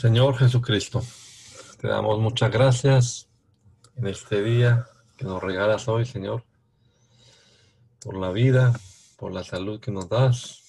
[0.00, 1.02] Señor Jesucristo,
[1.80, 3.28] te damos muchas gracias
[3.96, 6.44] en este día que nos regalas hoy, Señor,
[8.00, 8.78] por la vida,
[9.16, 10.62] por la salud que nos das,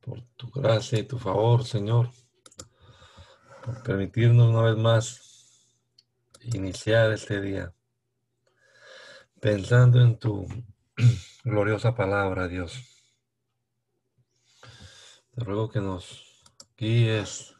[0.00, 2.10] por tu gracia y tu favor, Señor,
[3.62, 5.20] por permitirnos una vez más
[6.44, 7.74] iniciar este día
[9.38, 10.46] pensando en tu
[11.44, 12.72] gloriosa palabra, Dios.
[15.34, 16.27] Te ruego que nos
[16.78, 17.56] guíes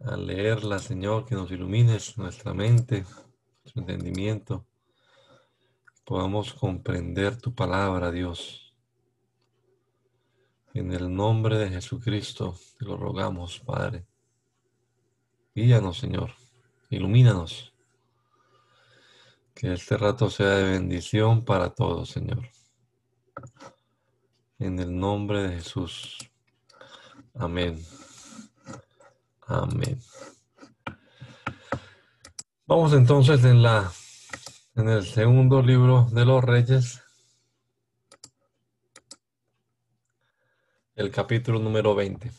[0.00, 3.06] a leerla, Señor, que nos ilumines nuestra mente,
[3.62, 4.66] nuestro entendimiento,
[6.04, 8.74] podamos comprender tu palabra, Dios.
[10.74, 14.06] En el nombre de Jesucristo te lo rogamos, Padre.
[15.54, 16.32] Guíanos, Señor.
[16.90, 17.72] Ilumínanos.
[19.54, 22.50] Que este rato sea de bendición para todos, Señor.
[24.58, 26.18] En el nombre de Jesús.
[27.34, 27.84] Amén.
[29.46, 30.00] Amén.
[32.66, 33.92] Vamos entonces en la
[34.76, 37.02] en el segundo libro de los Reyes,
[40.94, 42.30] el capítulo número 20.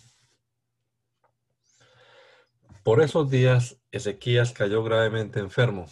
[2.83, 5.87] Por esos días Ezequías cayó gravemente enfermo.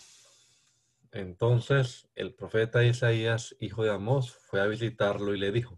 [1.12, 5.78] Entonces el profeta Isaías, hijo de Amós, fue a visitarlo y le dijo,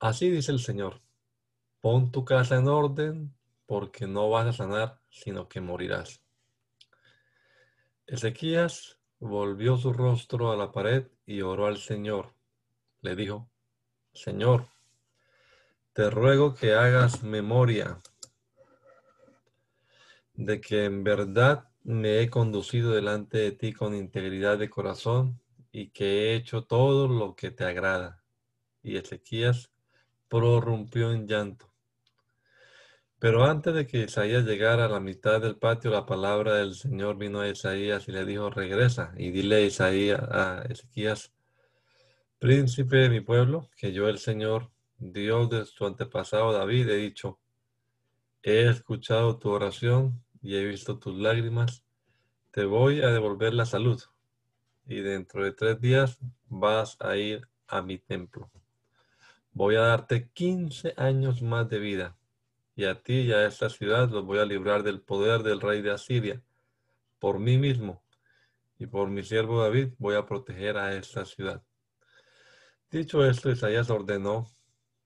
[0.00, 1.05] Así dice el Señor,
[1.86, 3.32] Pon tu casa en orden,
[3.64, 6.20] porque no vas a sanar, sino que morirás.
[8.08, 12.34] Ezequías volvió su rostro a la pared y oró al Señor.
[13.02, 13.48] Le dijo,
[14.12, 14.66] Señor,
[15.92, 18.00] te ruego que hagas memoria
[20.34, 25.90] de que en verdad me he conducido delante de ti con integridad de corazón y
[25.90, 28.24] que he hecho todo lo que te agrada.
[28.82, 29.70] Y Ezequías
[30.28, 31.75] prorrumpió en llanto.
[33.18, 37.16] Pero antes de que Isaías llegara a la mitad del patio, la palabra del Señor
[37.16, 41.32] vino a Isaías y le dijo, regresa y dile a Isaías, a Ezequías,
[42.38, 47.38] príncipe de mi pueblo, que yo el Señor, Dios de tu antepasado David, he dicho,
[48.42, 51.82] he escuchado tu oración y he visto tus lágrimas,
[52.50, 54.02] te voy a devolver la salud
[54.86, 58.50] y dentro de tres días vas a ir a mi templo.
[59.52, 62.16] Voy a darte 15 años más de vida
[62.76, 65.80] y a ti y a esta ciudad los voy a librar del poder del rey
[65.80, 66.42] de Asiria.
[67.18, 68.04] Por mí mismo
[68.78, 71.64] y por mi siervo David voy a proteger a esta ciudad.
[72.90, 74.46] Dicho esto, Isaías ordenó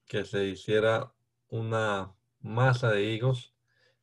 [0.06, 1.14] que se hiciera
[1.48, 3.54] una masa de higos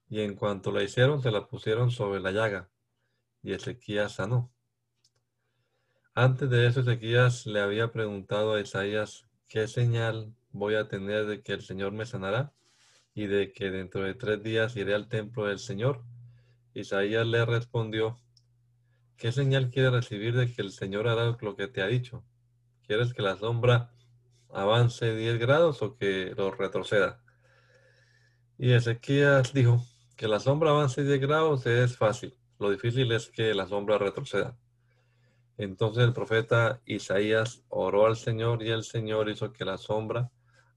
[0.09, 2.69] y en cuanto la hicieron se la pusieron sobre la llaga
[3.43, 4.49] y Ezequías sanó.
[6.13, 11.43] Antes de eso Ezequías le había preguntado a Isaías, ¿qué señal voy a tener de
[11.43, 12.53] que el Señor me sanará?
[13.17, 16.03] Y de que dentro de tres días iré al templo del Señor.
[16.75, 18.15] Isaías le respondió,
[19.17, 22.23] ¿qué señal quieres recibir de que el Señor hará lo que te ha dicho?
[22.85, 23.91] ¿Quieres que la sombra
[24.53, 27.19] avance 10 grados o que lo retroceda?
[28.59, 29.83] Y Ezequías dijo,
[30.15, 34.55] que la sombra avance 10 grados es fácil, lo difícil es que la sombra retroceda.
[35.57, 40.29] Entonces el profeta Isaías oró al Señor y el Señor hizo que la sombra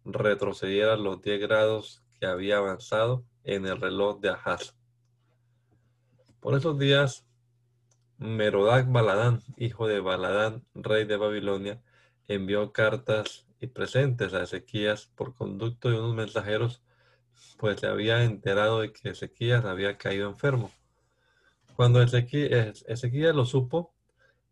[0.07, 4.77] retrocediera los 10 grados que había avanzado en el reloj de Ahaz.
[6.41, 7.27] Por esos días,
[8.19, 11.83] Merodac Baladán, hijo de Baladán, rey de Babilonia,
[12.29, 16.83] envió cartas y presentes a Ezequías por conducto de unos mensajeros,
[17.59, 20.71] pues se había enterado de que Ezequías había caído enfermo.
[21.75, 23.95] Cuando Ezequías, Ezequías lo supo,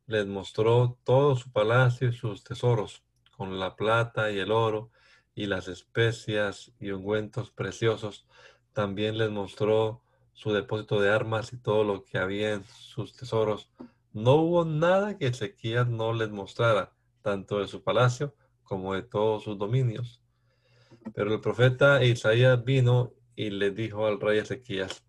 [0.06, 3.02] les mostró todo su palacio y sus tesoros,
[3.36, 4.90] con la plata y el oro,
[5.38, 8.26] y las especias y ungüentos preciosos.
[8.72, 10.02] También les mostró
[10.32, 13.70] su depósito de armas y todo lo que había en sus tesoros.
[14.12, 16.92] No hubo nada que Ezequías no les mostrara,
[17.22, 20.20] tanto de su palacio como de todos sus dominios.
[21.14, 25.04] Pero el profeta Isaías vino y le dijo al rey Ezequías,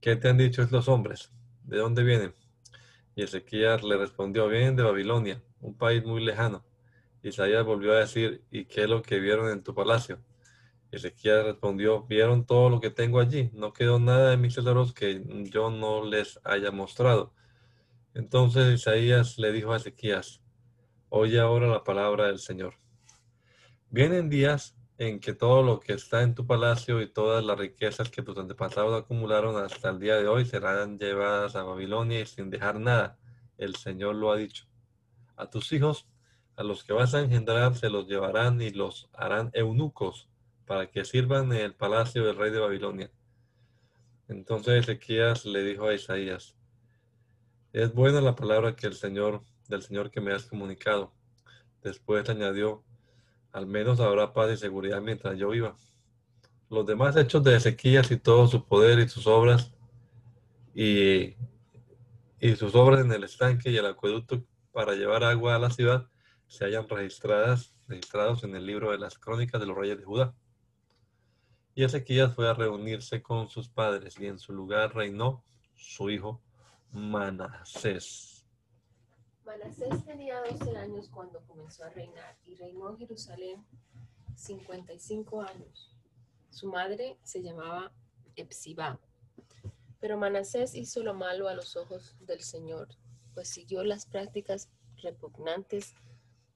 [0.00, 1.30] ¿qué te han dicho estos hombres?
[1.62, 2.34] ¿De dónde vienen?
[3.14, 6.65] Y Ezequías le respondió, vienen de Babilonia, un país muy lejano.
[7.28, 10.20] Isaías volvió a decir, ¿y qué es lo que vieron en tu palacio?
[10.90, 15.22] Ezequías respondió, vieron todo lo que tengo allí, no quedó nada de mis tesoros que
[15.50, 17.34] yo no les haya mostrado.
[18.14, 20.40] Entonces Isaías le dijo a Ezequías,
[21.08, 22.74] oye ahora la palabra del Señor.
[23.90, 28.08] Vienen días en que todo lo que está en tu palacio y todas las riquezas
[28.08, 32.50] que tus antepasados acumularon hasta el día de hoy serán llevadas a Babilonia y sin
[32.50, 33.18] dejar nada.
[33.58, 34.66] El Señor lo ha dicho.
[35.36, 36.08] A tus hijos,
[36.56, 40.28] a los que vas a engendrar, se los llevarán y los harán eunucos
[40.66, 43.10] para que sirvan en el palacio del rey de Babilonia.
[44.28, 46.56] Entonces Ezequías le dijo a Isaías,
[47.72, 51.12] es buena la palabra que el Señor, del Señor que me has comunicado.
[51.82, 52.82] Después añadió,
[53.52, 55.76] al menos habrá paz y seguridad mientras yo viva.
[56.70, 59.72] Los demás hechos de Ezequías y todo su poder y sus obras
[60.74, 61.36] y,
[62.40, 64.42] y sus obras en el estanque y el acueducto
[64.72, 66.08] para llevar agua a la ciudad
[66.46, 70.34] se hayan registradas, registrados en el libro de las crónicas de los reyes de Judá.
[71.74, 75.44] Y Ezequías fue a reunirse con sus padres y en su lugar reinó
[75.74, 76.40] su hijo
[76.90, 78.46] Manasés.
[79.44, 83.64] Manasés tenía 12 años cuando comenzó a reinar y reinó en Jerusalén
[84.34, 85.94] 55 años.
[86.50, 87.92] Su madre se llamaba
[88.34, 88.98] Epsibá.
[90.00, 92.88] Pero Manasés hizo lo malo a los ojos del Señor,
[93.34, 94.68] pues siguió las prácticas
[95.02, 95.94] repugnantes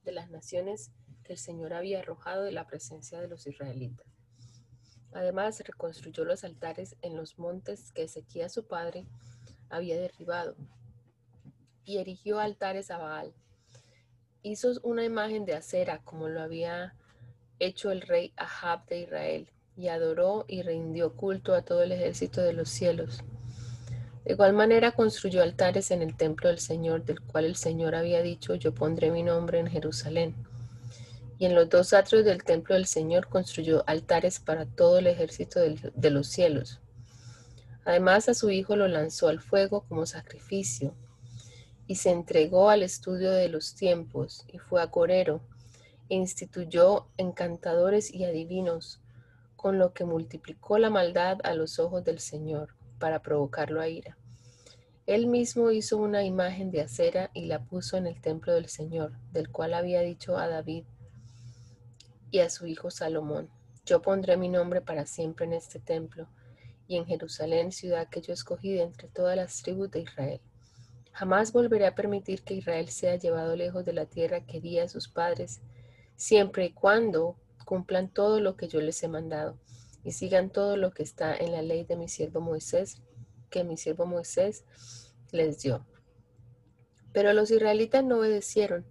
[0.03, 0.91] de las naciones
[1.23, 4.07] que el Señor había arrojado de la presencia de los israelitas.
[5.13, 9.05] Además, reconstruyó los altares en los montes que Ezequías su padre
[9.69, 10.55] había derribado
[11.83, 13.33] y erigió altares a Baal.
[14.43, 16.95] Hizo una imagen de acera como lo había
[17.59, 22.41] hecho el rey Ahab de Israel, y adoró y rindió culto a todo el ejército
[22.41, 23.23] de los cielos.
[24.23, 28.21] De igual manera construyó altares en el templo del Señor, del cual el Señor había
[28.21, 30.35] dicho, yo pondré mi nombre en Jerusalén.
[31.39, 35.59] Y en los dos atrios del templo del Señor construyó altares para todo el ejército
[35.59, 36.79] de los cielos.
[37.83, 40.93] Además a su hijo lo lanzó al fuego como sacrificio
[41.87, 45.41] y se entregó al estudio de los tiempos y fue acorero
[46.09, 49.01] e instituyó encantadores y adivinos,
[49.55, 54.15] con lo que multiplicó la maldad a los ojos del Señor para provocarlo a ira.
[55.07, 59.11] Él mismo hizo una imagen de acera y la puso en el templo del Señor,
[59.33, 60.85] del cual había dicho a David
[62.29, 63.49] y a su hijo Salomón,
[63.85, 66.29] yo pondré mi nombre para siempre en este templo
[66.87, 70.39] y en Jerusalén, ciudad que yo escogí de entre todas las tribus de Israel.
[71.11, 74.87] Jamás volveré a permitir que Israel sea llevado lejos de la tierra que di a
[74.87, 75.59] sus padres,
[76.15, 77.35] siempre y cuando
[77.65, 79.57] cumplan todo lo que yo les he mandado
[80.03, 83.01] y sigan todo lo que está en la ley de mi siervo Moisés,
[83.49, 84.65] que mi siervo Moisés
[85.31, 85.85] les dio.
[87.13, 88.85] Pero los israelitas no obedecieron,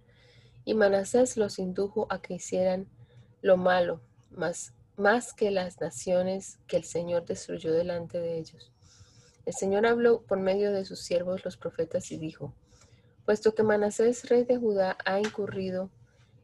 [0.63, 2.87] y Manasés los indujo a que hicieran
[3.41, 8.71] lo malo, más, más que las naciones que el Señor destruyó delante de ellos.
[9.45, 12.53] El Señor habló por medio de sus siervos los profetas y dijo,
[13.25, 15.89] puesto que Manasés, rey de Judá, ha incurrido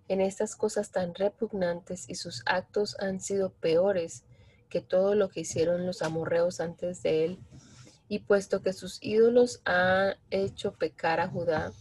[0.07, 4.23] en estas cosas tan repugnantes y sus actos han sido peores
[4.69, 7.39] que todo lo que hicieron los amorreos antes de él,
[8.09, 11.73] y puesto que sus ídolos han hecho pecar a Judá,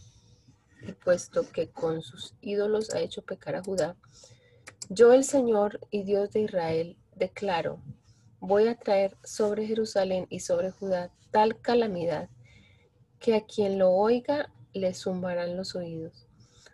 [0.87, 3.95] y puesto que con sus ídolos ha hecho pecar a Judá,
[4.89, 7.81] yo el Señor y Dios de Israel declaro
[8.39, 12.29] voy a traer sobre Jerusalén y sobre Judá tal calamidad
[13.19, 16.26] que a quien lo oiga le zumbarán los oídos.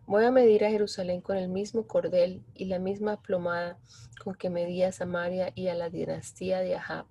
[0.05, 3.77] Voy a medir a Jerusalén con el mismo cordel y la misma plomada
[4.21, 7.05] con que medí a Samaria y a la dinastía de Ahab.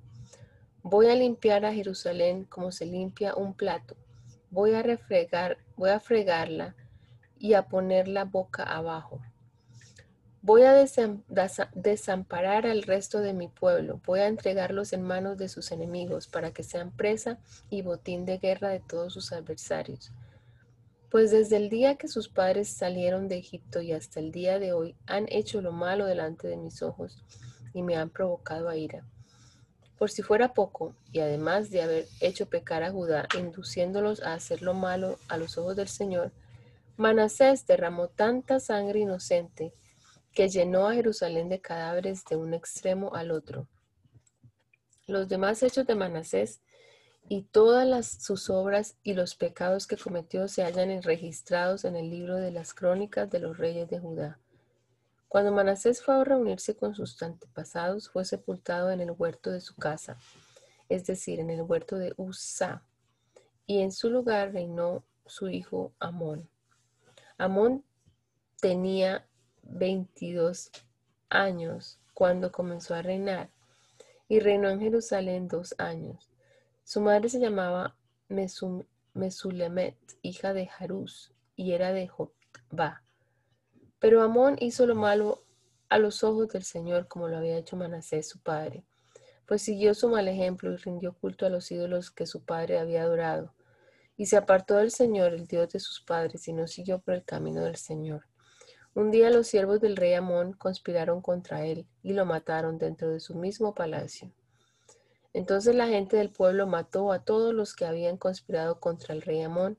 [0.83, 3.97] Voy a limpiar a Jerusalén como se limpia un plato.
[4.51, 6.75] Voy a refregar, voy a fregarla
[7.39, 9.21] y a poner la boca abajo.
[10.43, 15.71] Voy a desamparar al resto de mi pueblo, voy a entregarlos en manos de sus
[15.71, 17.39] enemigos para que sean presa
[17.71, 20.13] y botín de guerra de todos sus adversarios.
[21.12, 24.73] Pues desde el día que sus padres salieron de Egipto y hasta el día de
[24.73, 27.23] hoy han hecho lo malo delante de mis ojos
[27.75, 29.07] y me han provocado a ira.
[29.99, 34.62] Por si fuera poco, y además de haber hecho pecar a Judá, induciéndolos a hacer
[34.62, 36.33] lo malo a los ojos del Señor,
[36.97, 39.75] Manasés derramó tanta sangre inocente
[40.33, 43.69] que llenó a Jerusalén de cadáveres de un extremo al otro.
[45.07, 46.62] Los demás hechos de Manasés
[47.33, 52.11] y todas las, sus obras y los pecados que cometió se hallan registrados en el
[52.11, 54.39] libro de las crónicas de los reyes de Judá.
[55.29, 59.75] Cuando Manasés fue a reunirse con sus antepasados, fue sepultado en el huerto de su
[59.77, 60.19] casa,
[60.91, 62.83] es decir, en el huerto de Usa,
[63.65, 66.51] y en su lugar reinó su hijo Amón.
[67.39, 67.83] Amón
[68.61, 69.27] tenía
[69.62, 70.71] 22
[71.31, 73.49] años cuando comenzó a reinar
[74.29, 76.32] y reinó en Jerusalén dos años.
[76.85, 77.97] Su madre se llamaba
[79.15, 83.03] Mesulemet, hija de Jarús, y era de Jotba.
[83.99, 85.45] Pero Amón hizo lo malo
[85.89, 88.85] a los ojos del Señor como lo había hecho Manasés su padre,
[89.47, 93.03] pues siguió su mal ejemplo y rindió culto a los ídolos que su padre había
[93.03, 93.55] adorado.
[94.17, 97.25] Y se apartó del Señor, el Dios de sus padres, y no siguió por el
[97.25, 98.27] camino del Señor.
[98.95, 103.21] Un día los siervos del rey Amón conspiraron contra él y lo mataron dentro de
[103.21, 104.33] su mismo palacio.
[105.35, 109.43] Entonces la gente del pueblo mató a todos los que habían conspirado contra el rey
[109.43, 109.79] Amón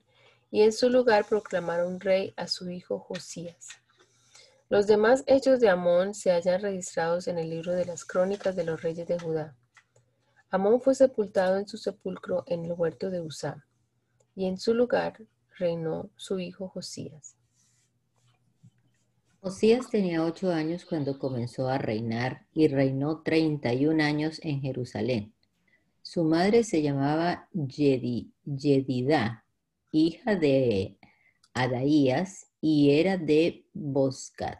[0.49, 3.67] y en su lugar proclamaron rey a su hijo Josías.
[4.69, 8.63] Los demás hechos de Amón se hallan registrados en el libro de las crónicas de
[8.63, 9.55] los reyes de Judá.
[10.49, 13.65] Amón fue sepultado en su sepulcro en el huerto de Usá,
[14.35, 15.17] y en su lugar
[15.57, 17.35] reinó su hijo Josías.
[19.41, 24.61] Josías tenía ocho años cuando comenzó a reinar y reinó treinta y un años en
[24.61, 25.33] Jerusalén.
[26.03, 29.45] Su madre se llamaba Yedidá,
[29.91, 30.99] hija de
[31.53, 34.59] Adaías, y era de Boscat.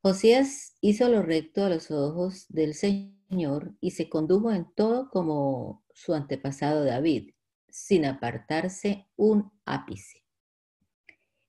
[0.00, 5.84] Josías hizo lo recto a los ojos del Señor y se condujo en todo como
[5.92, 7.32] su antepasado David,
[7.68, 10.24] sin apartarse un ápice.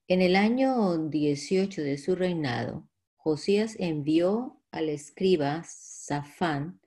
[0.07, 6.78] En el año 18 de su reinado, Josías envió al escriba Safán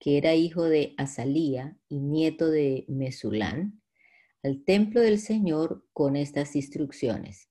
[0.00, 3.82] que era hijo de Azalía y nieto de Mesulán,
[4.42, 7.50] al templo del Señor con estas instrucciones.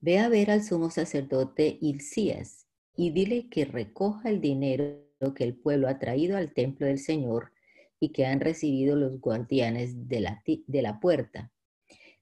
[0.00, 5.04] Ve a ver al sumo sacerdote Hilcías y dile que recoja el dinero
[5.34, 7.52] que el pueblo ha traído al templo del Señor
[7.98, 11.52] y que han recibido los guardianes de la, de la puerta.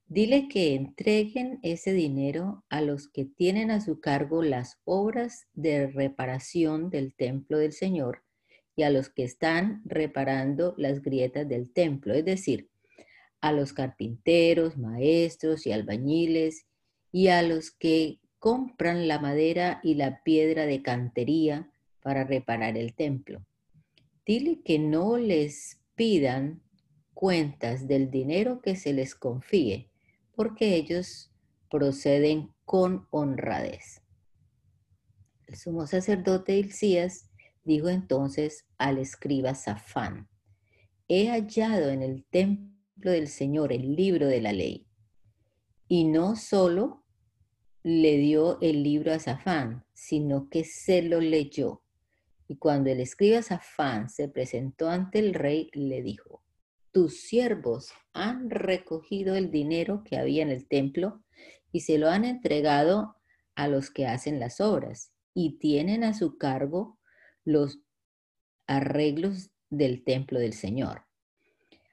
[0.07, 5.89] Dile que entreguen ese dinero a los que tienen a su cargo las obras de
[5.89, 8.26] reparación del templo del Señor
[8.77, 12.69] y a los que están reparando las grietas del templo, es decir,
[13.41, 16.67] a los carpinteros, maestros y albañiles,
[17.11, 21.71] y a los que compran la madera y la piedra de cantería
[22.03, 23.45] para reparar el templo.
[24.27, 26.63] Dile que no les pidan
[27.15, 29.91] cuentas del dinero que se les confíe,
[30.35, 31.33] porque ellos
[31.71, 34.03] proceden con honradez.
[35.47, 37.26] El sumo sacerdote Hilcías
[37.67, 40.29] Dijo entonces al escriba Safán,
[41.09, 44.87] he hallado en el templo del Señor el libro de la ley.
[45.89, 47.03] Y no solo
[47.83, 51.83] le dio el libro a Safán, sino que se lo leyó.
[52.47, 56.45] Y cuando el escriba Safán se presentó ante el rey, le dijo,
[56.93, 61.21] tus siervos han recogido el dinero que había en el templo
[61.73, 63.17] y se lo han entregado
[63.57, 66.96] a los que hacen las obras y tienen a su cargo
[67.47, 67.81] los
[68.67, 71.07] arreglos del templo del Señor.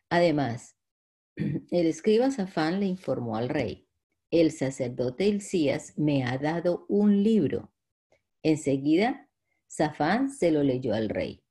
[0.09, 0.75] Además,
[1.37, 3.87] el escriba Safán le informó al rey,
[4.31, 7.71] el sacerdote Hilcías me ha dado un libro.
[8.41, 9.29] Enseguida,
[9.67, 11.43] Safán se lo leyó al rey.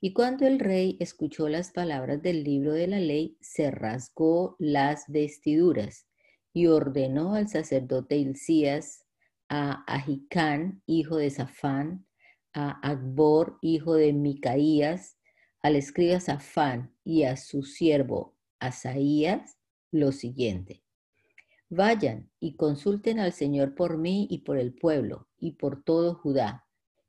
[0.00, 5.04] Y cuando el rey escuchó las palabras del libro de la ley, se rasgó las
[5.08, 6.06] vestiduras
[6.52, 9.06] y ordenó al sacerdote Hilcías,
[9.48, 12.05] a Ahicán, hijo de Safán,
[12.56, 15.18] a Akbor, hijo de Micaías,
[15.60, 19.58] al escriba Safán y a su siervo Asaías
[19.90, 20.82] lo siguiente.
[21.68, 26.66] Vayan y consulten al Señor por mí y por el pueblo y por todo Judá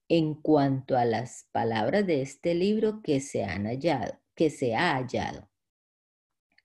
[0.09, 4.95] en cuanto a las palabras de este libro que se han hallado, que se ha
[4.95, 5.49] hallado.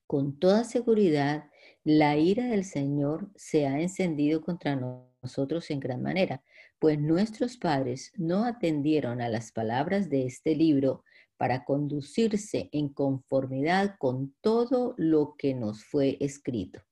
[0.08, 1.50] Con toda seguridad,
[1.84, 4.76] la ira del Señor se ha encendido contra
[5.22, 6.42] nosotros en gran manera,
[6.82, 11.04] pues nuestros padres no atendieron a las palabras de este libro
[11.36, 16.82] para conducirse en conformidad con todo lo que nos fue escrito.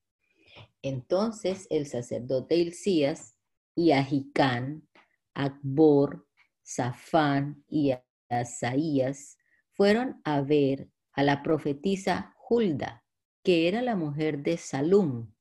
[0.80, 3.36] Entonces el sacerdote Hilcías
[3.74, 4.86] y Ahicán,
[5.34, 6.24] Akbor,
[6.62, 7.92] Safán y
[8.28, 9.38] Asaías
[9.72, 13.02] fueron a ver a la profetisa Hulda,
[13.42, 15.32] que era la mujer de Salum,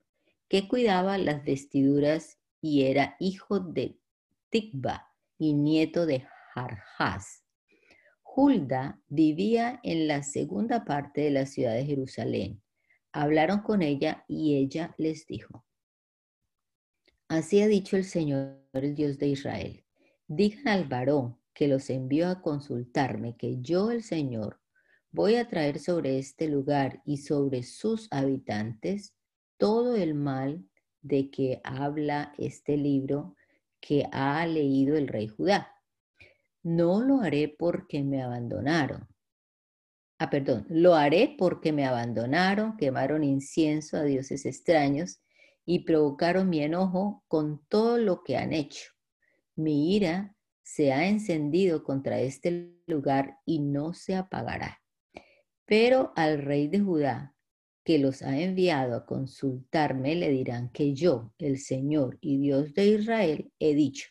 [0.47, 3.98] que cuidaba las vestiduras y era hijo de
[4.49, 7.43] Tikba y nieto de Jarjás.
[8.23, 12.61] Hulda vivía en la segunda parte de la ciudad de Jerusalén.
[13.11, 15.65] Hablaron con ella y ella les dijo,
[17.27, 19.85] Así ha dicho el Señor, el Dios de Israel.
[20.27, 24.59] Digan al varón que los envió a consultarme que yo, el Señor,
[25.11, 29.13] voy a traer sobre este lugar y sobre sus habitantes
[29.57, 30.65] todo el mal
[31.01, 33.35] de que habla este libro
[33.79, 35.73] que ha leído el rey Judá.
[36.63, 39.07] No lo haré porque me abandonaron.
[40.17, 45.21] Ah, perdón, lo haré porque me abandonaron, quemaron incienso a dioses extraños
[45.65, 48.91] y provocaron mi enojo con todo lo que han hecho.
[49.55, 54.81] Mi ira se ha encendido contra este lugar y no se apagará.
[55.65, 57.35] Pero al rey de Judá,
[57.83, 62.87] que los ha enviado a consultarme, le dirán que yo, el Señor y Dios de
[62.87, 64.09] Israel, he dicho,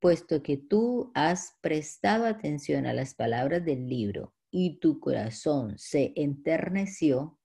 [0.00, 6.12] puesto que tú has prestado atención a las palabras del libro y tu corazón se
[6.16, 7.38] enterneció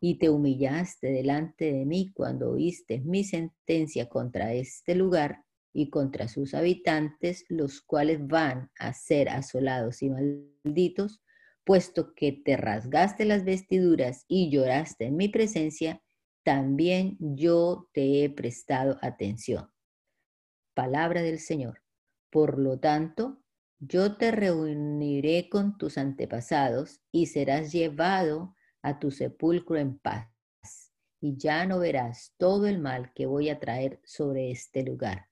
[0.00, 6.28] y te humillaste delante de mí cuando oíste mi sentencia contra este lugar y contra
[6.28, 11.22] sus habitantes, los cuales van a ser asolados y malditos,
[11.66, 16.00] puesto que te rasgaste las vestiduras y lloraste en mi presencia,
[16.44, 19.68] también yo te he prestado atención.
[20.74, 21.82] Palabra del Señor.
[22.30, 23.42] Por lo tanto,
[23.80, 30.28] yo te reuniré con tus antepasados y serás llevado a tu sepulcro en paz,
[31.20, 35.26] y ya no verás todo el mal que voy a traer sobre este lugar.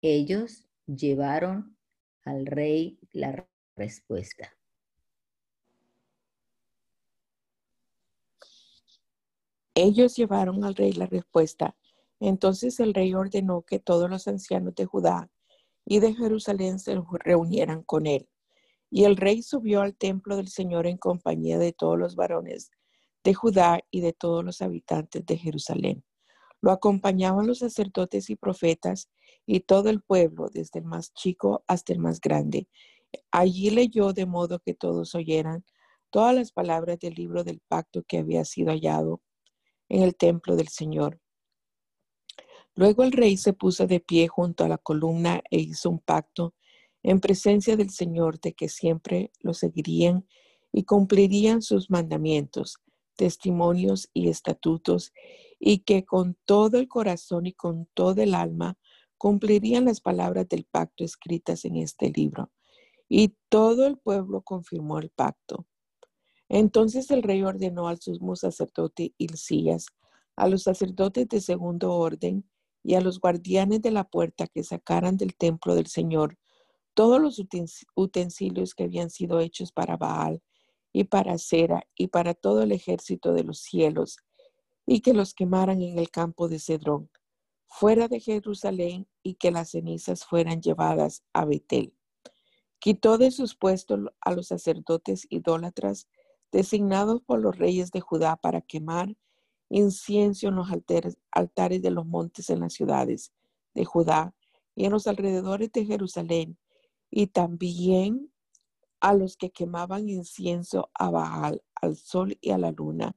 [0.00, 1.76] Ellos llevaron
[2.22, 4.55] al rey la respuesta.
[9.78, 11.76] Ellos llevaron al rey la respuesta.
[12.18, 15.30] Entonces el rey ordenó que todos los ancianos de Judá
[15.84, 18.26] y de Jerusalén se reunieran con él.
[18.90, 22.70] Y el rey subió al templo del Señor en compañía de todos los varones
[23.22, 26.02] de Judá y de todos los habitantes de Jerusalén.
[26.62, 29.10] Lo acompañaban los sacerdotes y profetas
[29.44, 32.66] y todo el pueblo, desde el más chico hasta el más grande.
[33.30, 35.66] Allí leyó de modo que todos oyeran
[36.08, 39.20] todas las palabras del libro del pacto que había sido hallado
[39.88, 41.20] en el templo del Señor.
[42.74, 46.54] Luego el rey se puso de pie junto a la columna e hizo un pacto
[47.02, 50.26] en presencia del Señor de que siempre lo seguirían
[50.72, 52.78] y cumplirían sus mandamientos,
[53.16, 55.12] testimonios y estatutos,
[55.58, 58.76] y que con todo el corazón y con todo el alma
[59.16, 62.50] cumplirían las palabras del pacto escritas en este libro.
[63.08, 65.66] Y todo el pueblo confirmó el pacto.
[66.48, 69.86] Entonces el rey ordenó al sumo sacerdote Hilcías,
[70.36, 72.48] a los sacerdotes de segundo orden
[72.82, 76.38] y a los guardianes de la puerta que sacaran del templo del Señor
[76.96, 77.38] todos los
[77.94, 80.42] utensilios que habían sido hechos para Baal
[80.94, 84.16] y para Cera y para todo el ejército de los cielos,
[84.86, 87.10] y que los quemaran en el campo de Cedrón,
[87.66, 91.94] fuera de Jerusalén, y que las cenizas fueran llevadas a Betel.
[92.78, 96.08] Quitó de sus puestos a los sacerdotes idólatras
[96.52, 99.16] designados por los reyes de Judá para quemar
[99.68, 103.32] incienso en los altares, de los montes en las ciudades
[103.74, 104.34] de Judá
[104.74, 106.58] y en los alrededores de Jerusalén,
[107.10, 108.32] y también
[109.00, 113.16] a los que quemaban incienso a Baal, al sol y a la luna,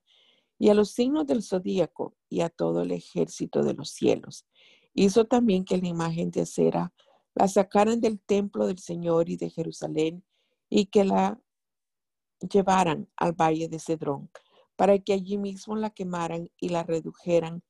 [0.58, 4.46] y a los signos del zodíaco y a todo el ejército de los cielos.
[4.94, 6.94] Hizo también que la imagen de acera
[7.36, 10.24] la sacaran del templo del Señor y de Jerusalén,
[10.70, 11.39] y que la
[12.41, 14.30] llevaran al valle de Cedrón,
[14.75, 17.63] para que allí mismo la quemaran y la redujeran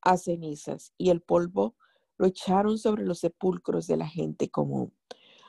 [0.00, 1.76] a cenizas, y el polvo
[2.18, 4.92] lo echaron sobre los sepulcros de la gente común.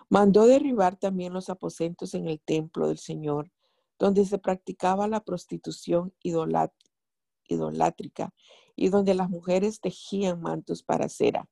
[0.09, 3.51] Mandó derribar también los aposentos en el templo del Señor,
[3.99, 8.33] donde se practicaba la prostitución idolátrica
[8.75, 11.49] y donde las mujeres tejían mantos para cera.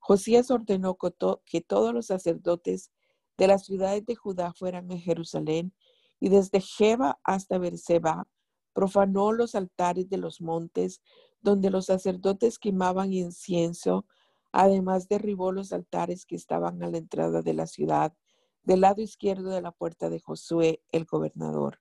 [0.00, 0.98] Josías ordenó
[1.46, 2.90] que todos los sacerdotes
[3.38, 5.72] de las ciudades de Judá fueran a Jerusalén
[6.20, 8.26] y desde Jeba hasta Berseba
[8.72, 11.00] profanó los altares de los montes
[11.40, 14.06] donde los sacerdotes quemaban incienso,
[14.52, 18.14] además derribó los altares que estaban a la entrada de la ciudad,
[18.62, 21.80] del lado izquierdo de la puerta de Josué, el gobernador.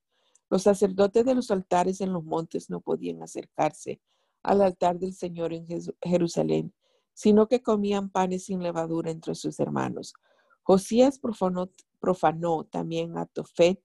[0.49, 4.01] Los sacerdotes de los altares en los montes no podían acercarse
[4.43, 5.65] al altar del Señor en
[6.01, 6.73] Jerusalén,
[7.13, 10.13] sino que comían panes sin levadura entre sus hermanos.
[10.61, 11.69] Josías profanó,
[11.99, 13.81] profanó también a Tofet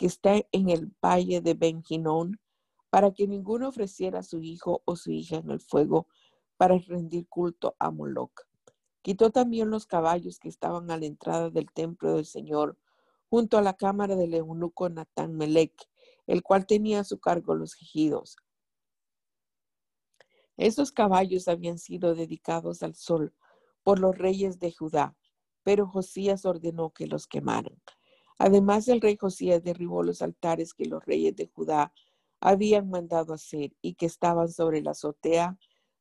[0.00, 2.40] que está en el valle de Benjinón,
[2.88, 6.06] para que ninguno ofreciera a su hijo o su hija en el fuego
[6.56, 8.32] para rendir culto a Moloch.
[9.02, 12.78] Quitó también los caballos que estaban a la entrada del templo del Señor,
[13.28, 15.74] junto a la cámara del eunuco Natán Melech,
[16.26, 18.36] el cual tenía a su cargo los ejidos.
[20.56, 23.34] Esos caballos habían sido dedicados al sol
[23.82, 25.14] por los reyes de Judá,
[25.62, 27.78] pero Josías ordenó que los quemaran.
[28.42, 31.92] Además, el rey Josías derribó los altares que los reyes de Judá
[32.40, 35.58] habían mandado hacer y que estaban sobre la azotea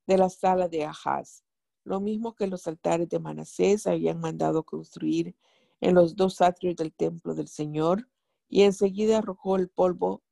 [0.07, 1.43] de la sala de Ahaz,
[1.83, 5.35] lo mismo que los altares de Manasés habían mandado construir
[5.81, 8.07] en los dos atrios del templo del Señor,
[8.47, 10.23] y enseguida arrojó el polvo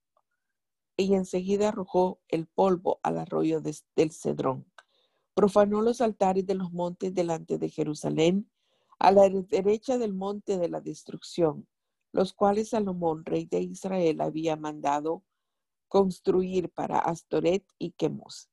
[0.96, 4.65] y enseguida arrojó el polvo al arroyo del Cedrón.
[5.34, 8.50] Profanó los altares de los montes delante de Jerusalén,
[8.98, 11.67] a la derecha del monte de la destrucción,
[12.17, 15.23] los cuales Salomón, rey de Israel, había mandado
[15.88, 18.49] construir para Astoret y Quemos,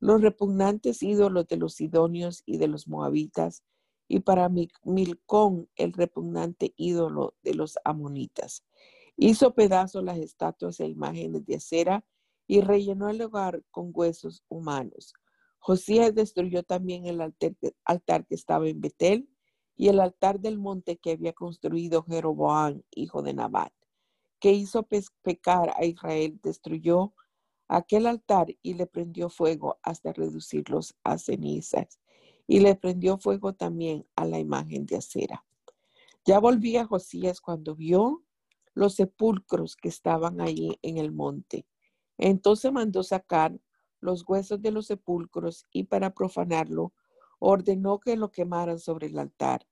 [0.00, 3.64] los repugnantes ídolos de los sidonios y de los moabitas,
[4.08, 8.64] y para Milcón, el repugnante ídolo de los amonitas.
[9.18, 12.06] Hizo pedazos las estatuas e imágenes de acera
[12.46, 15.12] y rellenó el lugar con huesos humanos.
[15.58, 19.28] Josías destruyó también el altar, que estaba en Betel
[19.76, 23.72] y el altar del monte que había construido Jeroboam, hijo de Nabat,
[24.38, 24.86] que hizo
[25.22, 27.14] pecar a Israel, destruyó
[27.68, 32.00] aquel altar y le prendió fuego hasta reducirlos a cenizas.
[32.46, 35.44] Y le prendió fuego también a la imagen de acera.
[36.24, 38.24] Ya volvía Josías cuando vio
[38.74, 41.66] los sepulcros que estaban allí en el monte.
[42.18, 43.58] Entonces mandó sacar
[44.00, 46.92] los huesos de los sepulcros y para profanarlo
[47.44, 49.66] ordenó que lo quemaran sobre el altar.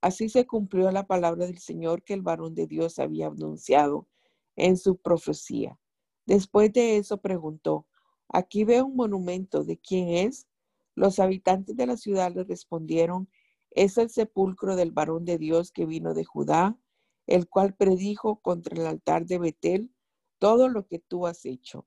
[0.00, 4.08] Así se cumplió la palabra del Señor que el varón de Dios había anunciado
[4.56, 5.78] en su profecía.
[6.24, 7.86] Después de eso preguntó,
[8.28, 10.46] aquí veo un monumento, ¿de quién es?
[10.94, 13.28] Los habitantes de la ciudad le respondieron,
[13.70, 16.78] es el sepulcro del varón de Dios que vino de Judá
[17.26, 19.94] el cual predijo contra el altar de Betel
[20.40, 21.86] todo lo que tú has hecho.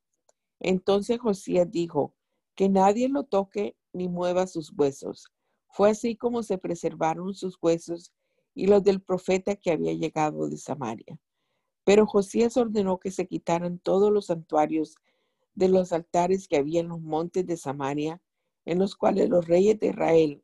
[0.59, 2.15] Entonces Josías dijo,
[2.55, 5.31] que nadie lo toque ni mueva sus huesos.
[5.69, 8.11] Fue así como se preservaron sus huesos
[8.53, 11.19] y los del profeta que había llegado de Samaria.
[11.83, 14.95] Pero Josías ordenó que se quitaran todos los santuarios
[15.55, 18.21] de los altares que había en los montes de Samaria,
[18.65, 20.43] en los cuales los reyes de Israel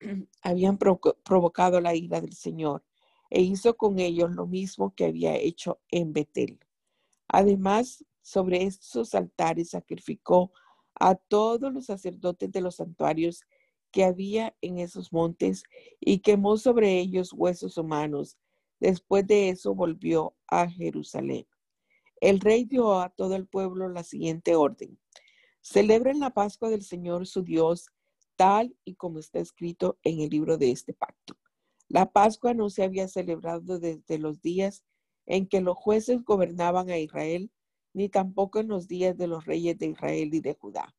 [0.42, 2.84] habían provocado la ira del Señor
[3.30, 6.58] e hizo con ellos lo mismo que había hecho en Betel.
[7.28, 10.52] Además, sobre estos altares sacrificó
[11.02, 13.42] a todos los sacerdotes de los santuarios
[13.90, 15.64] que había en esos montes
[15.98, 18.38] y quemó sobre ellos huesos humanos.
[18.78, 21.44] Después de eso volvió a Jerusalén.
[22.20, 24.96] El rey dio a todo el pueblo la siguiente orden.
[25.60, 27.88] Celebren la Pascua del Señor su Dios,
[28.36, 31.36] tal y como está escrito en el libro de este pacto.
[31.88, 34.84] La Pascua no se había celebrado desde los días
[35.26, 37.50] en que los jueces gobernaban a Israel,
[37.92, 40.94] ni tampoco en los días de los reyes de Israel y de Judá.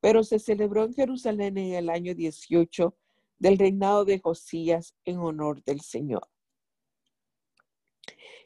[0.00, 2.96] Pero se celebró en Jerusalén en el año 18
[3.38, 6.28] del reinado de Josías en honor del Señor.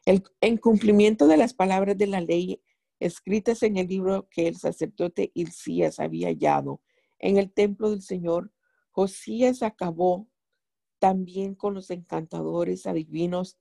[0.05, 2.63] en cumplimiento de las palabras de la ley
[3.01, 6.81] escritas en el libro que el sacerdote Hilcías había hallado
[7.19, 8.53] en el templo del Señor,
[8.91, 10.29] Josías acabó
[10.99, 13.59] también con los encantadores adivinos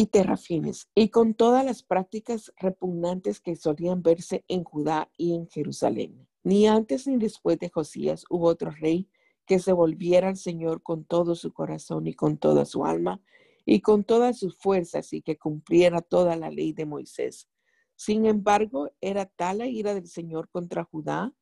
[0.00, 5.46] y terrafines, y con todas las prácticas repugnantes que solían verse en Judá y en
[5.46, 6.26] Jerusalén.
[6.42, 9.10] Ni antes ni después de Josías hubo otro rey
[9.44, 13.20] que se volviera al Señor con todo su corazón y con toda su alma
[13.66, 17.46] y con todas sus fuerzas y que cumpliera toda la ley de Moisés.
[17.94, 21.34] Sin embargo, era tal la ira del Señor contra Judá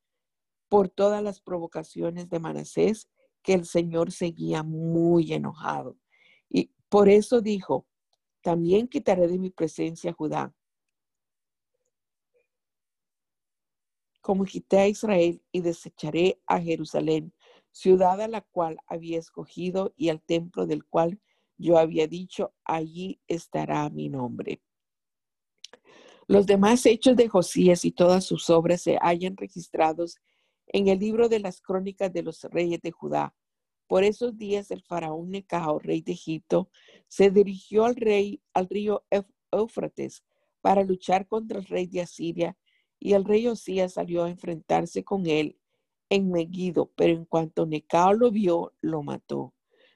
[0.67, 3.07] por todas las provocaciones de Manasés
[3.41, 5.95] que el Señor seguía muy enojado.
[6.49, 7.85] Y por eso dijo,
[8.41, 10.53] también quitaré de mi presencia a Judá,
[14.21, 17.33] como quité a Israel y desecharé a Jerusalén,
[17.71, 21.19] ciudad a la cual había escogido y al templo del cual
[21.57, 24.61] yo había dicho, allí estará mi nombre.
[26.27, 30.17] Los demás hechos de Josías y todas sus obras se hallan registrados
[30.67, 33.35] en el libro de las crónicas de los reyes de Judá.
[33.87, 36.69] Por esos días el faraón Necao, rey de Egipto,
[37.09, 39.03] se dirigió al rey al río
[39.51, 40.23] Éufrates
[40.61, 42.57] para luchar contra el rey de Asiria,
[42.97, 45.57] y el rey Osías salió a enfrentarse con él
[46.09, 49.53] en Megiddo, pero en cuanto Necao lo vio, lo mató.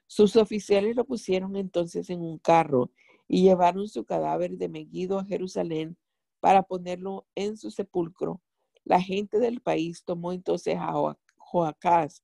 [0.08, 2.92] Sus oficiales lo pusieron entonces en un carro
[3.30, 5.98] y llevaron su cadáver de Megiddo a Jerusalén
[6.42, 8.42] para ponerlo en su sepulcro
[8.86, 12.24] la gente del país tomó entonces a Joacás,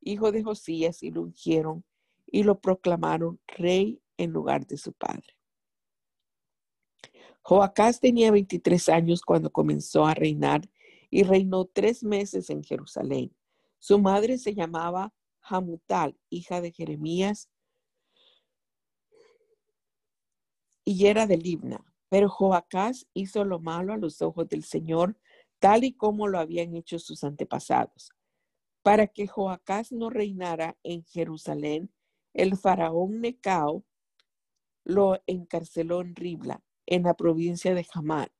[0.00, 1.84] hijo de Josías, y lo ungieron
[2.26, 5.38] y lo proclamaron rey en lugar de su padre.
[7.40, 10.68] Joacás tenía 23 años cuando comenzó a reinar
[11.10, 13.34] y reinó tres meses en Jerusalén.
[13.78, 17.48] Su madre se llamaba Hamutal, hija de Jeremías,
[20.84, 21.84] y era de Libna.
[22.10, 25.18] Pero Joacás hizo lo malo a los ojos del Señor,
[25.58, 28.10] tal y como lo habían hecho sus antepasados.
[28.82, 31.92] Para que Joacás no reinara en Jerusalén,
[32.32, 33.84] el faraón Necao
[34.84, 38.32] lo encarceló en Ribla, en la provincia de Hamat,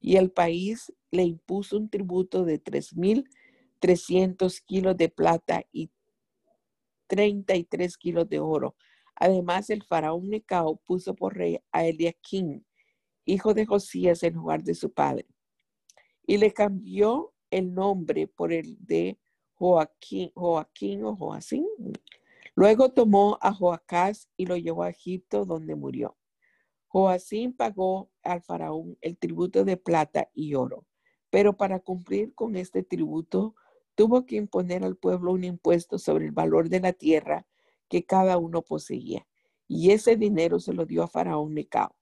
[0.00, 5.90] y el país le impuso un tributo de 3.300 kilos de plata y
[7.06, 8.76] 33 kilos de oro.
[9.14, 12.62] Además, el faraón Necao puso por rey a Eliakim,
[13.24, 15.26] hijo de Josías, en lugar de su padre,
[16.26, 19.18] y le cambió el nombre por el de
[19.54, 21.66] Joaquín, Joaquín o Joacín.
[22.56, 26.16] Luego tomó a Joacás y lo llevó a Egipto, donde murió.
[26.86, 30.86] Joacín pagó al faraón el tributo de plata y oro,
[31.28, 33.54] pero para cumplir con este tributo
[33.94, 37.46] tuvo que imponer al pueblo un impuesto sobre el valor de la tierra
[37.90, 39.26] que cada uno poseía,
[39.68, 41.94] y ese dinero se lo dio a Faraón Necao.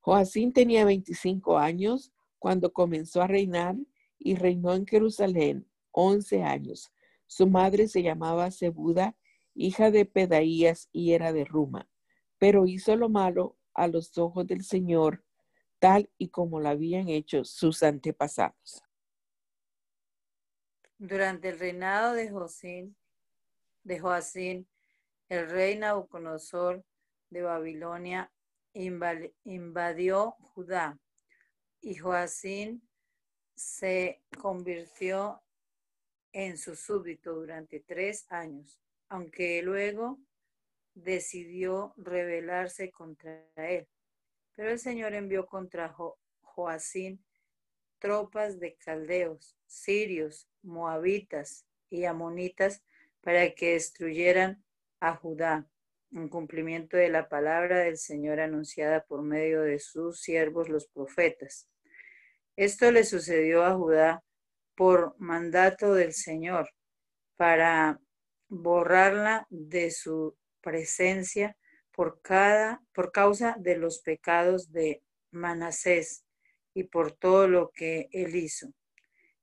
[0.00, 3.76] Joacín tenía 25 años cuando comenzó a reinar
[4.18, 6.90] y reinó en Jerusalén 11 años.
[7.28, 9.14] Su madre se llamaba Zebuda,
[9.54, 11.88] hija de Pedaías y era de Ruma,
[12.38, 15.24] pero hizo lo malo a los ojos del Señor,
[15.78, 18.82] tal y como lo habían hecho sus antepasados.
[20.96, 22.96] Durante el reinado de Josín,
[23.84, 24.66] de Joacín,
[25.28, 26.82] el rey Nabucodonosor
[27.28, 28.32] de Babilonia
[28.72, 30.98] invadió Judá
[31.82, 32.88] y Joacín
[33.54, 35.42] se convirtió
[36.38, 40.20] en su súbdito durante tres años, aunque luego
[40.94, 43.88] decidió rebelarse contra él.
[44.54, 45.92] Pero el Señor envió contra
[46.42, 47.24] Joacín
[47.98, 52.84] tropas de caldeos, sirios, moabitas y amonitas
[53.20, 54.62] para que destruyeran
[55.00, 55.68] a Judá,
[56.12, 61.68] en cumplimiento de la palabra del Señor anunciada por medio de sus siervos los profetas.
[62.54, 64.22] Esto le sucedió a Judá
[64.78, 66.70] por mandato del Señor,
[67.34, 67.98] para
[68.46, 71.56] borrarla de su presencia
[71.90, 76.24] por, cada, por causa de los pecados de Manasés
[76.74, 78.72] y por todo lo que él hizo,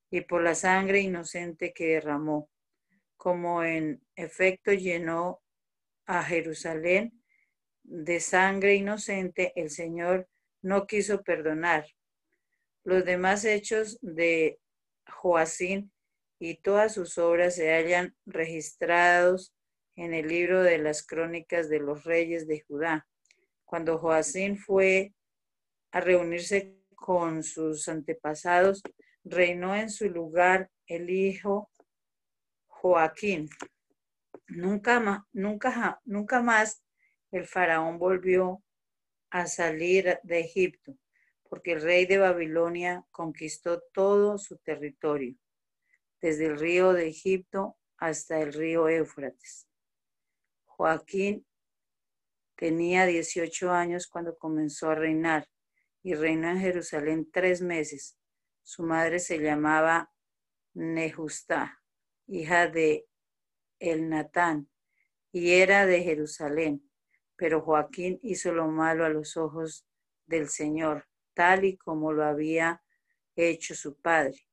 [0.09, 2.49] y por la sangre inocente que derramó
[3.17, 5.41] como en efecto llenó
[6.05, 7.21] a Jerusalén
[7.83, 10.29] de sangre inocente, el Señor
[10.61, 11.87] no quiso perdonar.
[12.85, 14.59] Los demás hechos de
[15.07, 15.91] Joacín
[16.39, 19.53] y todas sus obras se hallan registrados
[19.95, 23.07] en el libro de las crónicas de los reyes de Judá.
[23.63, 25.13] Cuando Joacín fue
[25.91, 28.83] a reunirse con sus antepasados,
[29.23, 31.69] reinó en su lugar el hijo
[32.67, 33.49] Joaquín.
[34.47, 36.83] Nunca nunca, nunca más
[37.31, 38.61] el faraón volvió
[39.29, 40.95] a salir de Egipto,
[41.55, 45.37] porque el rey de Babilonia conquistó todo su territorio,
[46.19, 49.65] desde el río de Egipto hasta el río Éufrates.
[50.65, 51.47] Joaquín
[52.57, 55.47] tenía 18 años cuando comenzó a reinar
[56.03, 58.17] y reinó en Jerusalén tres meses.
[58.61, 60.11] Su madre se llamaba
[60.73, 61.81] Nejustá
[62.27, 63.07] hija de
[63.79, 64.69] El Natán,
[65.31, 66.91] y era de Jerusalén.
[67.37, 69.87] Pero Joaquín hizo lo malo a los ojos
[70.25, 72.81] del Señor, tal y como lo había
[73.35, 74.47] hecho su padre.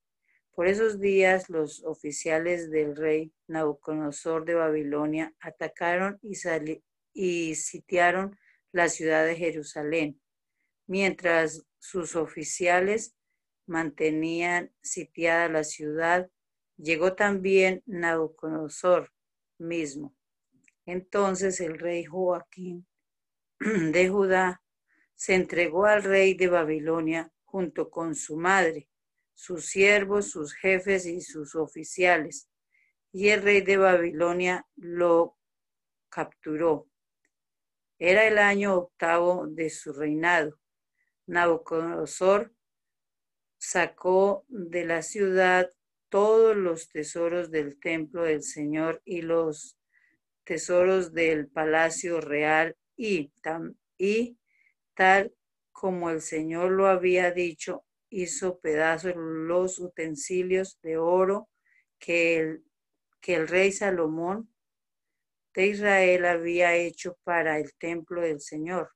[0.54, 6.34] Por esos días los oficiales del rey Nabucodonosor de Babilonia atacaron y,
[7.14, 8.38] y sitiaron
[8.72, 10.20] la ciudad de Jerusalén,
[10.86, 13.14] mientras sus oficiales
[13.66, 16.28] mantenían sitiada la ciudad
[16.82, 19.12] Llegó también Nabucodonosor
[19.58, 20.16] mismo.
[20.84, 22.88] Entonces el rey Joaquín
[23.60, 24.62] de Judá
[25.22, 28.88] se entregó al rey de Babilonia junto con su madre,
[29.34, 32.50] sus siervos, sus jefes y sus oficiales.
[33.12, 35.38] Y el rey de Babilonia lo
[36.08, 36.88] capturó.
[38.00, 40.58] Era el año octavo de su reinado.
[41.26, 42.52] Nabucodonosor
[43.58, 45.70] sacó de la ciudad
[46.08, 49.78] todos los tesoros del templo del Señor y los
[50.42, 53.32] tesoros del palacio real y,
[53.98, 54.36] y
[54.94, 55.34] tal
[55.72, 61.48] como el Señor lo había dicho, hizo pedazos los utensilios de oro
[61.98, 62.64] que el,
[63.20, 64.52] que el rey Salomón
[65.54, 68.90] de Israel había hecho para el templo del Señor.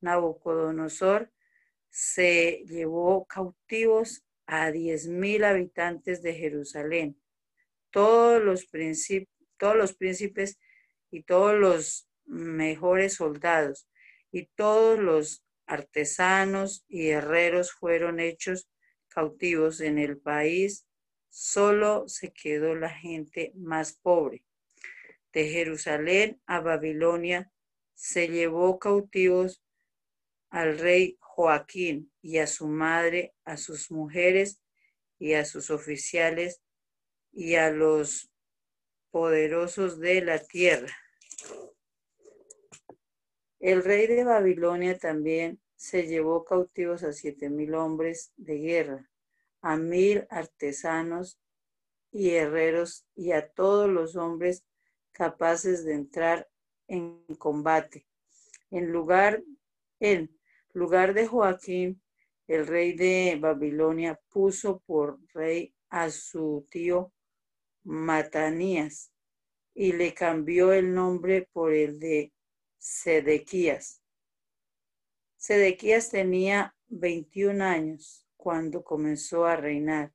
[0.00, 1.32] Nabucodonosor
[1.90, 7.20] se llevó cautivos a diez mil habitantes de Jerusalén.
[7.90, 8.68] Todos los,
[9.56, 10.58] todos los príncipes
[11.10, 13.88] y todos los mejores soldados
[14.36, 18.68] y todos los artesanos y herreros fueron hechos
[19.08, 20.86] cautivos en el país,
[21.30, 24.44] solo se quedó la gente más pobre.
[25.32, 27.50] De Jerusalén a Babilonia
[27.94, 29.64] se llevó cautivos
[30.50, 34.60] al rey Joaquín y a su madre, a sus mujeres
[35.18, 36.60] y a sus oficiales
[37.32, 38.30] y a los
[39.10, 40.94] poderosos de la tierra.
[43.66, 49.10] El rey de Babilonia también se llevó cautivos a siete mil hombres de guerra,
[49.60, 51.40] a mil artesanos
[52.12, 54.64] y herreros y a todos los hombres
[55.10, 56.48] capaces de entrar
[56.86, 58.06] en combate.
[58.70, 59.42] En lugar,
[59.98, 60.30] en
[60.72, 62.00] lugar de Joaquín,
[62.46, 67.12] el rey de Babilonia puso por rey a su tío
[67.82, 69.10] Matanías
[69.74, 72.32] y le cambió el nombre por el de
[72.78, 74.02] Sedequías.
[75.36, 80.12] Sedequías tenía 21 años cuando comenzó a reinar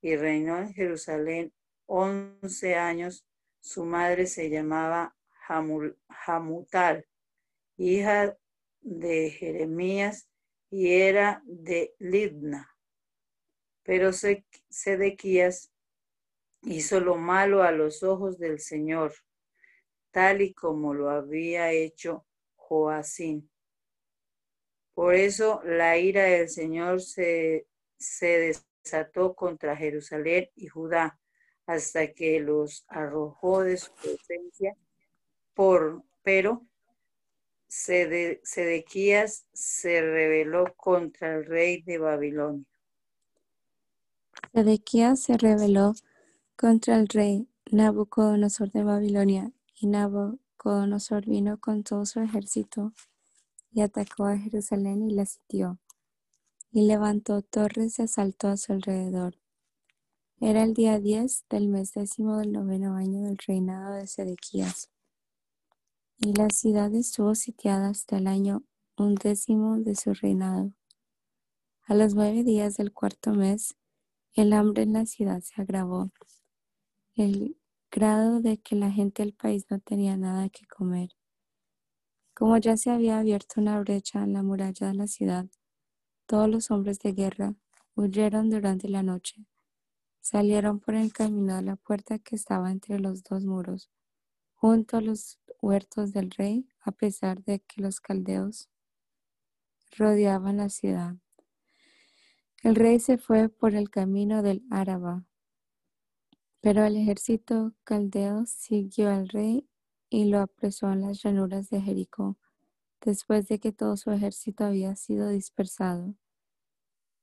[0.00, 1.52] y reinó en Jerusalén
[1.86, 3.26] 11 años.
[3.60, 5.16] Su madre se llamaba
[6.26, 7.06] Hamutal,
[7.76, 8.38] hija
[8.80, 10.28] de Jeremías
[10.70, 12.70] y era de Lidna.
[13.82, 15.72] Pero Sedequías
[16.62, 19.14] hizo lo malo a los ojos del Señor
[20.10, 23.50] tal y como lo había hecho Joacín.
[24.94, 27.66] Por eso la ira del Señor se,
[27.98, 31.18] desató contra Jerusalén y Judá
[31.66, 34.76] hasta que los arrojó de su presencia.
[35.54, 36.66] Por, pero
[37.68, 42.64] Sedequías se rebeló contra el rey de Babilonia.
[44.52, 45.94] Sedequías se rebeló
[46.56, 52.92] contra el rey Nabucodonosor de Babilonia y Nabucodonosor vino con todo su ejército
[53.72, 55.78] y atacó a Jerusalén y la sitió,
[56.70, 59.36] y levantó torres y asaltó a su alrededor.
[60.38, 64.90] Era el día diez del mes décimo del noveno año del reinado de Sedequías.
[66.18, 68.62] Y la ciudad estuvo sitiada hasta el año
[68.96, 70.72] undécimo de su reinado.
[71.84, 73.76] A los nueve días del cuarto mes,
[74.34, 76.10] el hambre en la ciudad se agravó.
[77.14, 77.59] El
[77.90, 81.10] grado de que la gente del país no tenía nada que comer.
[82.34, 85.46] Como ya se había abierto una brecha en la muralla de la ciudad,
[86.26, 87.54] todos los hombres de guerra
[87.96, 89.44] huyeron durante la noche.
[90.20, 93.90] Salieron por el camino a la puerta que estaba entre los dos muros,
[94.54, 98.70] junto a los huertos del rey, a pesar de que los caldeos
[99.96, 101.16] rodeaban la ciudad.
[102.62, 105.24] El rey se fue por el camino del Áraba,
[106.60, 109.66] pero el ejército caldeo siguió al rey
[110.10, 112.36] y lo apresó en las llanuras de Jericó,
[113.00, 116.14] después de que todo su ejército había sido dispersado.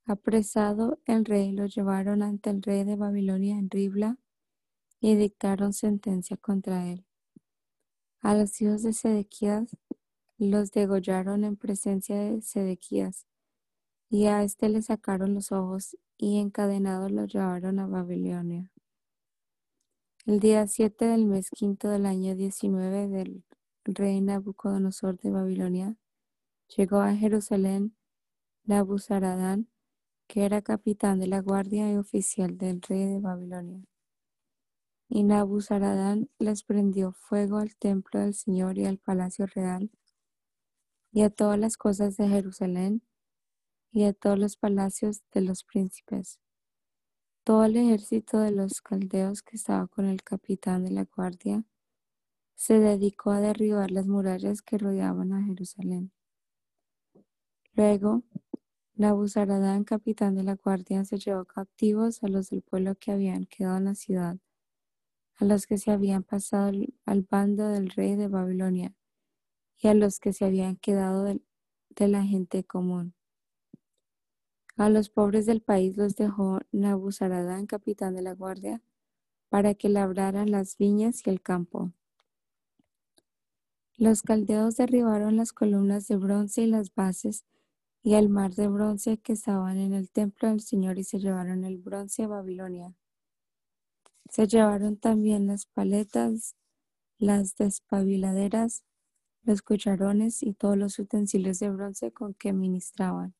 [0.05, 4.17] Apresado el rey, lo llevaron ante el rey de Babilonia en Ribla
[5.01, 7.05] y dictaron sentencia contra él.
[8.21, 9.75] A los hijos de Sedequías
[10.37, 13.27] los degollaron en presencia de Sedequías,
[14.09, 18.71] y a éste le sacaron los ojos y encadenados lo llevaron a Babilonia.
[20.27, 23.45] El día 7 del mes quinto del año 19 del
[23.85, 25.95] rey Nabucodonosor de Babilonia,
[26.75, 27.95] llegó a Jerusalén
[28.65, 29.69] Nabuzaradán,
[30.27, 33.85] que era capitán de la guardia y oficial del rey de Babilonia.
[35.07, 39.91] Y Nabuzaradán les prendió fuego al templo del Señor y al palacio real,
[41.13, 43.01] y a todas las cosas de Jerusalén,
[43.93, 46.41] y a todos los palacios de los príncipes
[47.47, 51.63] todo el ejército de los caldeos que estaba con el capitán de la guardia
[52.55, 56.11] se dedicó a derribar las murallas que rodeaban a Jerusalén.
[57.71, 58.23] Luego,
[58.95, 63.77] Nabuzaradán, capitán de la guardia, se llevó cautivos a los del pueblo que habían quedado
[63.77, 64.35] en la ciudad,
[65.37, 66.73] a los que se habían pasado
[67.05, 68.93] al bando del rey de Babilonia
[69.77, 73.16] y a los que se habían quedado de la gente común.
[74.77, 78.79] A los pobres del país los dejó Nabuzaradán, capitán de la guardia,
[79.49, 81.91] para que labraran las viñas y el campo.
[83.95, 87.43] Los caldeos derribaron las columnas de bronce y las bases
[88.03, 91.63] y el mar de bronce que estaban en el templo del Señor y se llevaron
[91.63, 92.93] el bronce a Babilonia.
[94.29, 96.55] Se llevaron también las paletas,
[97.17, 98.83] las despabiladeras,
[99.41, 103.33] los cucharones y todos los utensilios de bronce con que ministraban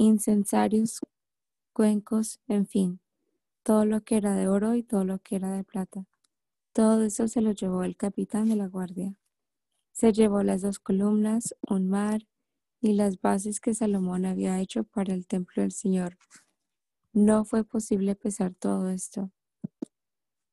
[0.00, 1.00] incensarios,
[1.74, 3.00] cuencos, en fin,
[3.62, 6.06] todo lo que era de oro y todo lo que era de plata.
[6.72, 9.14] Todo eso se lo llevó el capitán de la guardia.
[9.92, 12.26] Se llevó las dos columnas, un mar
[12.80, 16.16] y las bases que Salomón había hecho para el templo del Señor.
[17.12, 19.30] No fue posible pesar todo esto.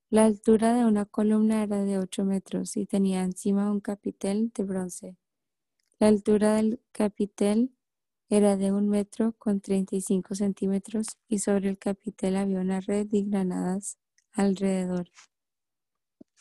[0.09, 4.63] La altura de una columna era de 8 metros y tenía encima un capitel de
[4.65, 5.17] bronce.
[5.99, 7.76] La altura del capitel
[8.29, 13.23] era de un metro con 35 centímetros y sobre el capitel había una red de
[13.23, 13.97] granadas
[14.33, 15.09] alrededor.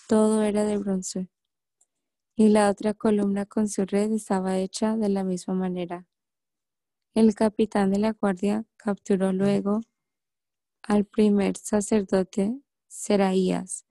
[0.08, 1.28] Todo era de bronce.
[2.34, 6.06] Y la otra columna con su red estaba hecha de la misma manera.
[7.14, 9.80] El capitán de la guardia capturó luego
[10.82, 13.86] al primer sacerdote Seraías,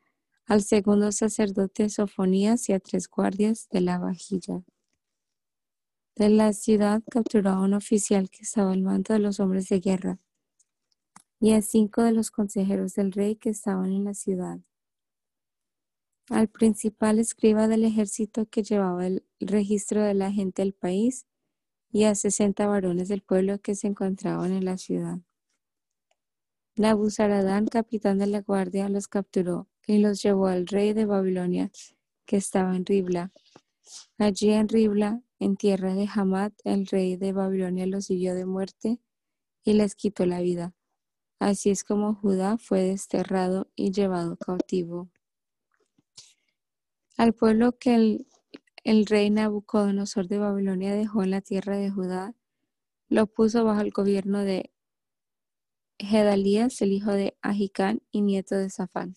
[0.46, 4.64] al segundo sacerdote Sofonías y a tres guardias de la vajilla.
[6.16, 9.82] De la ciudad capturó a un oficial que estaba al mando de los hombres de
[9.82, 10.18] guerra
[11.42, 14.60] y a cinco de los consejeros del rey que estaban en la ciudad.
[16.30, 21.26] Al principal escriba del ejército que llevaba el registro de la gente del país
[21.92, 25.20] y a sesenta varones del pueblo que se encontraban en la ciudad.
[26.78, 31.72] Nabuzaradán, capitán de la guardia, los capturó y los llevó al rey de Babilonia,
[32.26, 33.32] que estaba en Ribla.
[34.18, 39.00] Allí en Ribla, en tierra de Hamad, el rey de Babilonia los hirió de muerte
[39.64, 40.74] y les quitó la vida.
[41.40, 45.10] Así es como Judá fue desterrado y llevado cautivo.
[47.18, 48.28] Al pueblo que el,
[48.84, 52.34] el rey Nabucodonosor de Babilonia dejó en la tierra de Judá,
[53.10, 54.72] lo puso bajo el gobierno de
[56.00, 59.16] Gedalías, el hijo de Ahicán y nieto de Safán.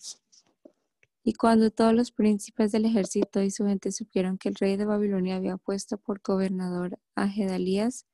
[1.23, 4.85] Y cuando todos los príncipes del ejército y su gente supieron que el rey de
[4.85, 8.05] Babilonia había puesto por gobernador a Gedalías,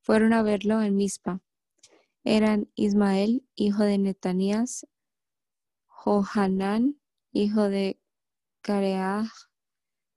[0.00, 1.40] fueron a verlo en Mizpa.
[2.24, 4.86] Eran Ismael, hijo de Netanías,
[5.86, 6.98] Johanán,
[7.32, 8.00] hijo de
[8.62, 9.28] Careaj,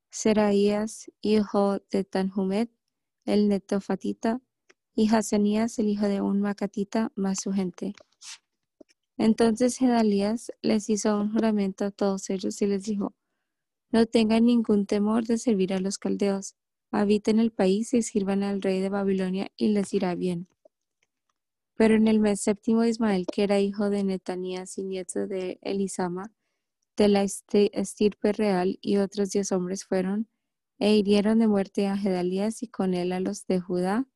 [0.09, 2.71] Seraías, hijo de Tanhumet,
[3.25, 4.41] el netofatita,
[4.95, 7.93] y Hazanías, el hijo de un macatita, más su gente.
[9.17, 13.15] Entonces Gedalías les hizo un juramento a todos ellos y les dijo,
[13.91, 16.55] no tengan ningún temor de servir a los caldeos,
[16.91, 20.47] habiten el país y sirvan al rey de Babilonia y les irá bien.
[21.75, 26.31] Pero en el mes séptimo Ismael, que era hijo de Netanías y nieto de Elisama,
[26.97, 30.27] de la estirpe real, y otros diez hombres fueron
[30.79, 34.07] e hirieron de muerte a Gedalías y con él a los de Judá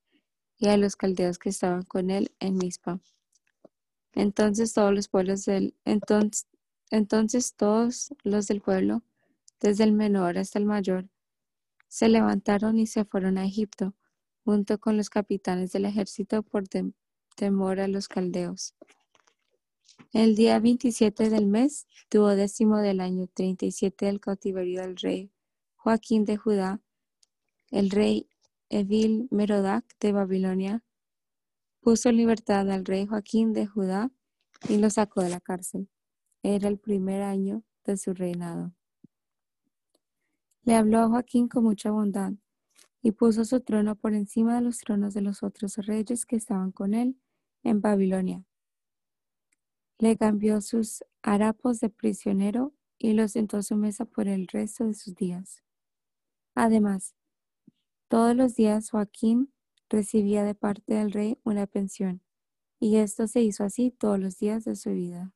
[0.57, 2.99] y a los caldeos que estaban con él en Mizpa.
[4.13, 6.47] Entonces todos los pueblos del entonces,
[6.89, 9.03] entonces todos los del pueblo,
[9.59, 11.07] desde el menor hasta el mayor,
[11.87, 13.95] se levantaron y se fueron a Egipto,
[14.43, 16.65] junto con los capitanes del ejército por
[17.35, 18.75] temor a los caldeos.
[20.13, 25.31] El día 27 del mes, duodécimo del año 37 del cautiverio del rey
[25.75, 26.81] Joaquín de Judá,
[27.69, 28.27] el rey
[28.69, 30.83] Evil Merodac de Babilonia
[31.81, 34.11] puso libertad al rey Joaquín de Judá
[34.69, 35.89] y lo sacó de la cárcel.
[36.43, 38.73] Era el primer año de su reinado.
[40.63, 42.33] Le habló a Joaquín con mucha bondad
[43.01, 46.71] y puso su trono por encima de los tronos de los otros reyes que estaban
[46.71, 47.19] con él
[47.63, 48.43] en Babilonia.
[49.97, 54.85] Le cambió sus harapos de prisionero y lo sentó a su mesa por el resto
[54.85, 55.63] de sus días.
[56.53, 57.15] Además,
[58.07, 59.51] todos los días Joaquín
[59.91, 62.23] recibía de parte del rey una pensión,
[62.79, 65.33] y esto se hizo así todos los días de su vida.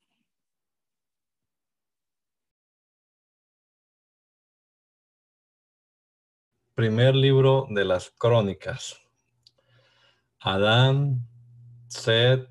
[6.74, 8.99] Primer libro de las crónicas.
[10.39, 11.26] Adán,
[11.88, 12.47] Sed,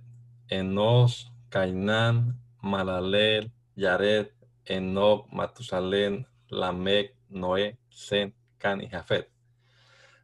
[0.48, 4.30] Enos, Cainán, Malalel, Yared,
[4.64, 9.33] Enoch, Matusalén, Lamec, Noé, Sen, Can y Jafet.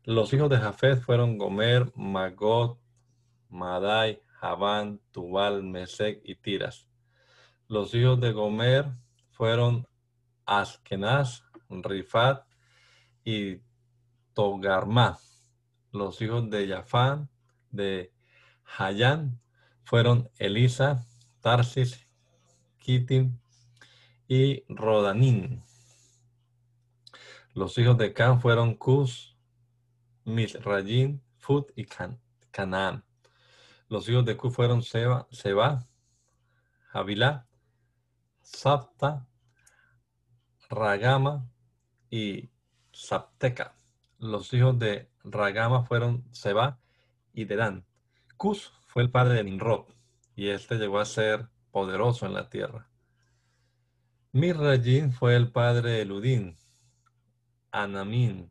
[0.04, 2.78] Los hijos de Jafet fueron Gomer, Magot,
[3.50, 6.88] Madai, Javán, Tubal, Mesec y Tiras.
[7.68, 8.86] Los hijos de Gomer
[9.30, 9.86] fueron
[10.46, 12.46] Askenaz, Rifat
[13.24, 13.58] y
[14.32, 15.18] Togarma.
[15.92, 17.28] Los hijos de Yafán,
[17.70, 18.12] de
[18.78, 19.38] Hayán,
[19.84, 21.04] fueron Elisa,
[21.40, 22.08] Tarsis,
[22.78, 23.38] Kitim
[24.26, 25.62] y Rodanín.
[27.52, 29.29] Los hijos de Can fueron Cus,
[30.24, 31.86] Misrayim, Fut y
[32.50, 33.04] Canaán.
[33.88, 35.86] Los hijos de Cu fueron Seba, Seba
[36.92, 37.46] Javilá,
[38.42, 39.28] Sapta,
[40.68, 41.48] Ragama
[42.10, 42.50] y
[42.92, 43.76] Sapteca.
[44.18, 46.80] Los hijos de Ragama fueron Seba
[47.32, 47.86] y Dedán.
[48.36, 49.86] Cus fue el padre de Nimrod
[50.34, 52.88] y este llegó a ser poderoso en la tierra.
[54.32, 56.56] Mirrayim fue el padre de Ludín
[57.72, 58.50] Anamín,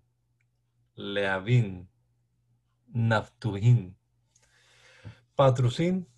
[1.00, 1.90] Leavín,
[2.88, 3.96] Naftuhín,
[5.34, 6.10] Patrusín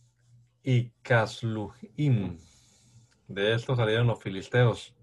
[0.64, 2.40] y Casluhim.
[3.28, 4.96] De estos salieron los filisteos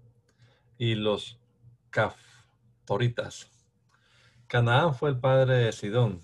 [0.77, 1.39] y los
[1.91, 3.49] caftoritas.
[4.47, 6.21] Canaán fue el padre de Sidón,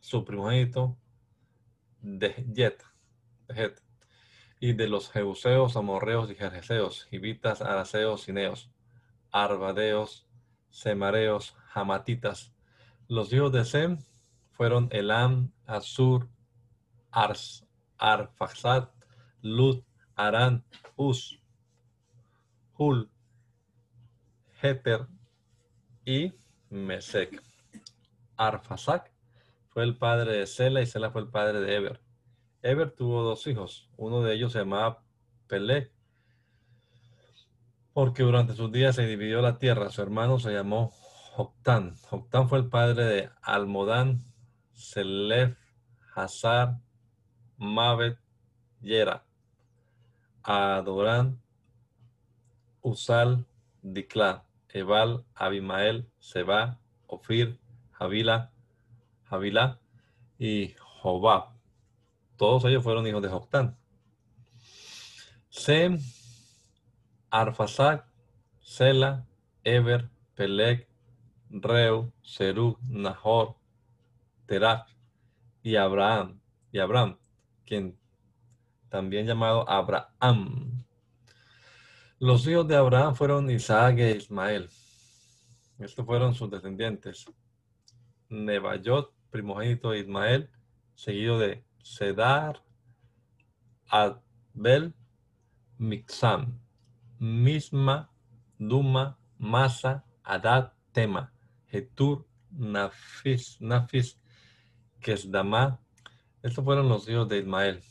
[0.00, 0.98] su primogénito
[2.00, 2.82] de Jet,
[4.58, 8.72] y de los jebuseos, amorreos y jerjeseos, hivitas, araceos, cineos,
[9.30, 10.26] arbadeos,
[10.70, 11.56] semareos,
[13.08, 13.98] Los hijos de Sem
[14.52, 16.28] fueron Elam, Asur,
[17.10, 17.66] Ars,
[17.98, 18.88] Arfaxad,
[19.42, 20.64] Lut, Arán,
[20.96, 21.40] Uz,
[22.76, 23.10] Hul,
[24.62, 25.06] Heter
[26.04, 26.32] y
[26.70, 27.42] Mesec.
[28.36, 29.12] Arfasac
[29.68, 32.00] fue el padre de Sela y Sela fue el padre de Eber.
[32.62, 33.90] Eber tuvo dos hijos.
[33.96, 35.02] Uno de ellos se llamaba
[35.48, 35.92] Peleg,
[37.92, 39.90] porque durante sus días se dividió la tierra.
[39.90, 40.92] Su hermano se llamó
[41.36, 41.96] Joctán.
[41.96, 44.24] Joctán fue el padre de Almodán,
[44.72, 45.58] Selef,
[46.14, 46.78] Hazar,
[47.56, 48.18] Mavet,
[48.80, 49.24] Yera,
[50.44, 51.42] Adorán,
[52.82, 53.46] Usal,
[53.82, 56.78] Dikla, Ebal, Abimael, Seba,
[57.08, 57.58] Ofir,
[57.90, 58.52] Javila,
[59.24, 59.80] Javila
[60.38, 61.48] y Jobab.
[62.36, 63.76] Todos ellos fueron hijos de Joctán.
[65.48, 65.98] Sem,
[67.28, 68.06] Arfasac,
[68.60, 69.26] Sela,
[69.64, 70.93] Eber, Peleg,
[71.62, 73.56] Reu, Serug, Nahor,
[74.46, 74.88] Terak
[75.62, 76.40] y Abraham,
[76.72, 77.16] y Abraham,
[77.64, 77.96] quien
[78.88, 80.84] también llamado Abraham.
[82.18, 84.68] Los hijos de Abraham fueron Isaac e Ismael.
[85.78, 87.26] Estos fueron sus descendientes.
[88.28, 90.50] Nebayot, primogénito de Ismael,
[90.94, 92.62] seguido de Sedar,
[93.88, 94.94] Abel,
[95.78, 96.58] Mixam,
[97.18, 98.10] Misma,
[98.58, 101.33] Duma, Masa, Adad, Tema,
[101.74, 104.16] Getur, Nafis, Nafis,
[105.00, 105.80] Kesdama.
[106.40, 107.82] Estos fueron los hijos de Ismael.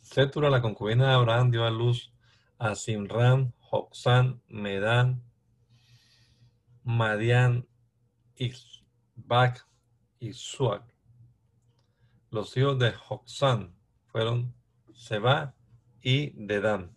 [0.00, 2.12] Setura, la concubina de Abraham, dio a luz
[2.58, 5.24] a Simran, Joxán, Medán,
[6.84, 7.66] Madian,
[8.36, 9.66] Isbak
[10.20, 10.84] y Suak.
[12.30, 13.74] Los hijos de Joxán
[14.06, 14.54] fueron
[14.94, 15.56] Seba
[16.00, 16.96] y Dedán.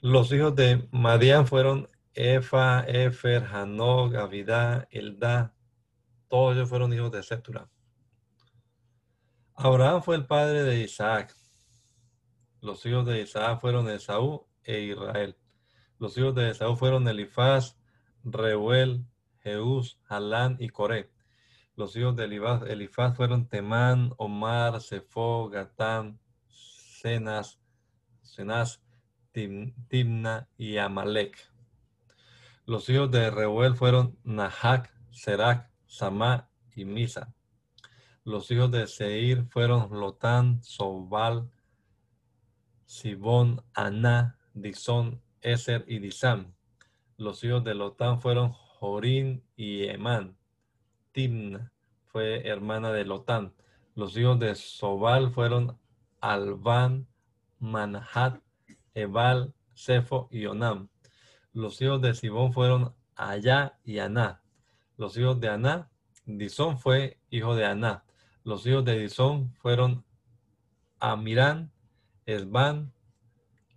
[0.00, 1.88] Los hijos de Madian fueron
[2.20, 5.54] Efa, Efer, Hanog, Avidá, Eldá.
[6.26, 7.70] Todos ellos fueron hijos de Setura.
[9.54, 11.32] Abraham fue el padre de Isaac.
[12.60, 15.38] Los hijos de Isaac fueron Esaú e Israel.
[16.00, 17.78] Los hijos de Esaú fueron Elifaz,
[18.24, 19.06] Reuel,
[19.44, 21.12] Jeús, Halán y Coré.
[21.76, 27.60] Los hijos de Elifaz, fueron Temán, Omar, Sefo, Gatán, Cenas,
[28.22, 28.82] Cenas,
[29.30, 31.48] Timna y Amalek.
[32.68, 37.34] Los hijos de Reuel fueron Nahac, Serac, Samá y Misa.
[38.24, 41.50] Los hijos de Seir fueron Lotán, Sobal,
[42.84, 46.52] Sibón, Aná, Disón, Eser y Disam.
[47.16, 50.36] Los hijos de Lotán fueron Jorín y Emán.
[51.12, 51.72] Timna
[52.04, 53.54] fue hermana de Lotán.
[53.94, 55.78] Los hijos de Sobal fueron
[56.20, 57.08] Albán,
[57.60, 58.42] Manhat,
[58.92, 60.90] Ebal, Sefo y Onam.
[61.58, 64.44] Los hijos de Sibón fueron Allá y Aná.
[64.96, 65.90] Los hijos de Aná,
[66.24, 68.04] Disón fue hijo de Aná.
[68.44, 70.04] Los hijos de Disón fueron
[71.00, 71.72] Amirán,
[72.26, 72.92] Esban,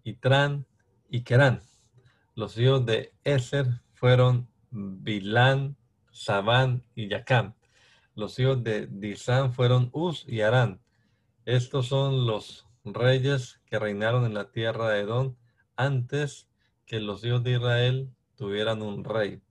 [0.04, 0.68] Itran
[1.10, 1.64] y Kerán.
[2.36, 3.66] Los hijos de Eser
[3.96, 5.76] fueron Bilán,
[6.12, 7.56] Sabán y Yacán.
[8.14, 10.80] Los hijos de Disán fueron Uz y Arán.
[11.46, 15.36] Estos son los reyes que reinaron en la tierra de Edom
[15.76, 16.51] antes
[16.86, 19.42] que los hijos de Israel tuvieran un rey.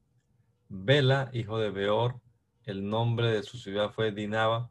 [0.68, 2.20] Bela, hijo de Beor,
[2.64, 4.70] el nombre de su ciudad fue Dinaba.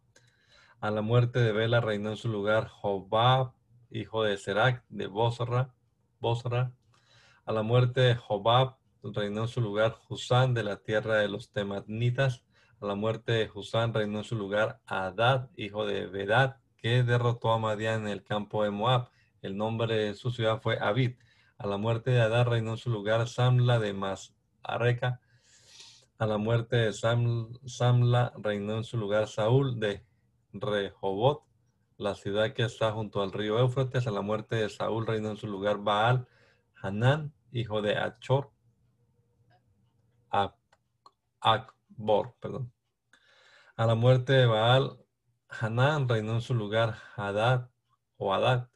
[0.79, 3.53] A la muerte de Bela reinó en su lugar Jobab,
[3.89, 5.73] hijo de Serac, de Bosra.
[6.19, 6.73] Bosra.
[7.45, 11.51] A la muerte de Jobab reinó en su lugar Husán de la tierra de los
[11.51, 12.43] Tematnitas.
[12.79, 17.51] A la muerte de Husán reinó en su lugar Adad, hijo de Bedad, que derrotó
[17.51, 19.09] a Madián en el campo de Moab.
[19.41, 21.17] El nombre de su ciudad fue Abid.
[21.59, 25.19] A la muerte de Adad reinó en su lugar Samla de Masareka.
[26.17, 30.05] A la muerte de Samla reinó en su lugar Saúl de
[30.53, 31.43] Rehobot,
[31.97, 34.07] la ciudad que está junto al río Éufrates.
[34.07, 36.29] A la muerte de Saúl reinó en su lugar Baal,
[36.81, 38.51] Hanán, hijo de Achor,
[41.41, 42.71] Akbor, perdón.
[43.75, 44.97] A la muerte de Baal,
[45.49, 47.69] Hanán reinó en su lugar Hadad
[48.15, 48.69] o Hadad,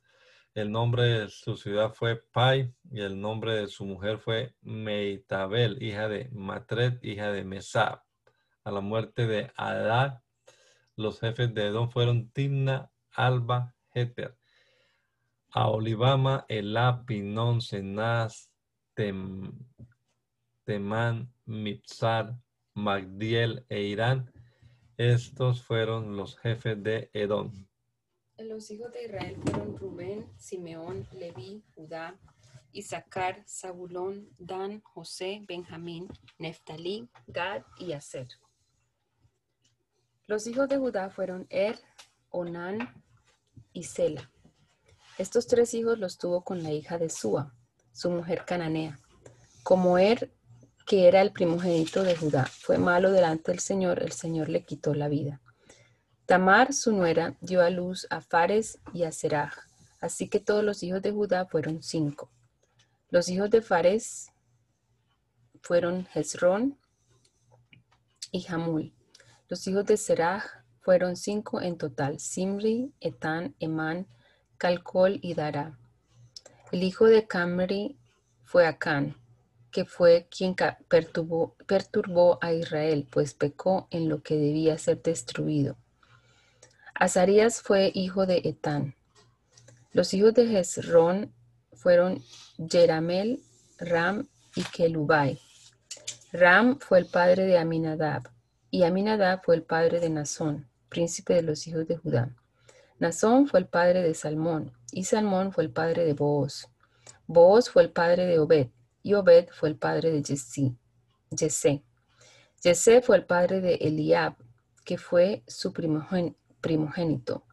[0.55, 5.81] El nombre de su ciudad fue Pai y el nombre de su mujer fue Meitabel,
[5.81, 8.03] hija de Matred, hija de Mesab.
[8.63, 10.21] A la muerte de Adad,
[10.95, 14.37] los jefes de Edom fueron Timna, Alba, Heter,
[15.49, 18.51] Aolibama, Elá, Pinón, Senaz,
[18.93, 19.51] Tem,
[20.65, 22.37] Temán, Mipsar,
[22.75, 24.31] Magdiel e Irán.
[24.97, 27.51] Estos fueron los jefes de Edom.
[28.43, 32.19] Los hijos de Israel fueron Rubén, Simeón, Leví, Judá,
[32.73, 38.27] Isaacar, Zabulón, Dan, José, Benjamín, Neftalí, Gad y Aser.
[40.27, 41.79] Los hijos de Judá fueron Er,
[42.29, 42.79] Onán
[43.71, 44.29] y Sela.
[45.17, 47.55] Estos tres hijos los tuvo con la hija de Sua,
[47.93, 48.99] su mujer cananea.
[49.63, 50.33] Como Er,
[50.85, 54.93] que era el primogénito de Judá, fue malo delante del Señor, el Señor le quitó
[54.93, 55.42] la vida.
[56.25, 59.53] Tamar, su nuera, dio a luz a Fares y a Seraj.
[59.99, 62.31] Así que todos los hijos de Judá fueron cinco.
[63.09, 64.31] Los hijos de Fares
[65.61, 66.77] fueron Hezrón
[68.31, 68.93] y Hamul.
[69.49, 70.45] Los hijos de Seraj
[70.79, 74.07] fueron cinco en total, Simri, Etán, Emán,
[74.57, 75.77] Calcol y Dara.
[76.71, 77.97] El hijo de Camri
[78.43, 79.17] fue Acán,
[79.71, 80.55] que fue quien
[80.87, 85.77] perturbó, perturbó a Israel, pues pecó en lo que debía ser destruido.
[87.03, 88.95] Azarías fue hijo de Etán.
[89.91, 91.33] Los hijos de Hezrón
[91.73, 92.23] fueron
[92.69, 93.43] Jeramel,
[93.77, 95.37] Ram y Kelubai.
[96.31, 98.29] Ram fue el padre de Aminadab,
[98.71, 102.33] y Aminadab fue el padre de Nazón, príncipe de los hijos de Judá.
[102.99, 106.69] Nazón fue el padre de Salmón, y Salmón fue el padre de Booz.
[107.27, 108.69] Booz fue el padre de Obed,
[109.01, 110.71] y Obed fue el padre de Jesse.
[112.61, 114.37] Jesse fue el padre de Eliab,
[114.85, 117.43] que fue su primogénito primogénito,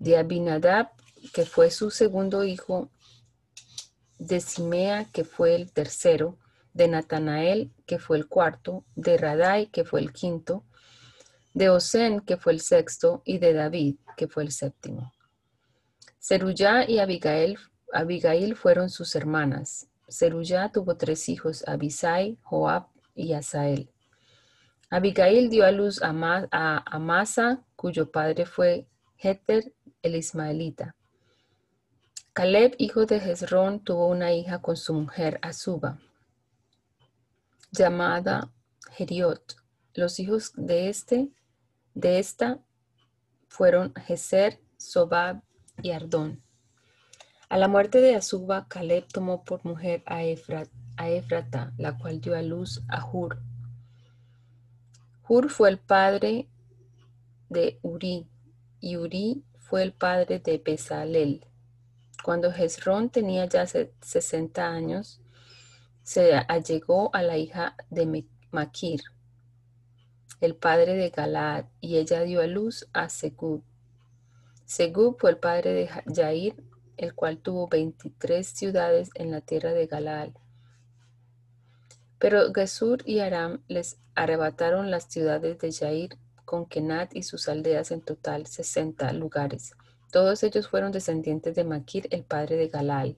[0.00, 0.88] de Abinadab,
[1.32, 2.90] que fue su segundo hijo,
[4.18, 6.38] de Simea, que fue el tercero,
[6.72, 10.64] de Natanael, que fue el cuarto, de Radai, que fue el quinto,
[11.54, 15.12] de Osén, que fue el sexto, y de David, que fue el séptimo.
[16.18, 17.58] Seruyá y Abigail,
[17.92, 19.86] Abigail fueron sus hermanas.
[20.08, 23.90] Seruyá tuvo tres hijos, Abisai, Joab y Asael.
[24.96, 28.88] Abigail dio a luz a, Amasa, cuyo padre fue
[29.18, 30.96] Heter el Ismaelita.
[32.32, 35.98] Caleb, hijo de Hezrón, tuvo una hija con su mujer Azuba,
[37.70, 38.50] llamada
[38.92, 39.56] Geriot.
[39.92, 41.28] Los hijos de este,
[41.92, 42.60] de esta,
[43.48, 45.42] fueron Geser, Sobab
[45.82, 46.42] y Ardón.
[47.50, 50.20] A la muerte de Azuba, Caleb tomó por mujer a,
[50.96, 53.42] a Efrata, la cual dio a luz a Hur,
[55.28, 56.48] Hur fue el padre
[57.48, 58.28] de Uri
[58.80, 61.44] y Uri fue el padre de Bezalel.
[62.22, 65.20] Cuando Hezrón tenía ya 60 años,
[66.02, 69.00] se allegó a la hija de Maquir,
[70.40, 73.64] el padre de Galaad, y ella dio a luz a Segub.
[74.64, 76.54] Segub fue el padre de Jair,
[76.96, 80.30] el cual tuvo 23 ciudades en la tierra de Galaad.
[82.18, 87.90] Pero Gesur y Aram les arrebataron las ciudades de Jair con Kenat y sus aldeas
[87.90, 89.74] en total 60 lugares.
[90.10, 93.16] Todos ellos fueron descendientes de Maquir, el padre de Galal.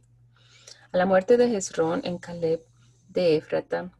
[0.90, 2.64] A la muerte de Hezrón en Caleb
[3.08, 3.92] de Éfrata,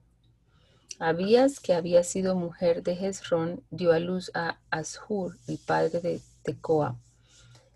[0.99, 6.21] Abías, que había sido mujer de Hezrón, dio a luz a Ashur, el padre de
[6.43, 6.99] Tecoa.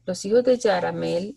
[0.07, 1.37] Los hijos de Yaramel,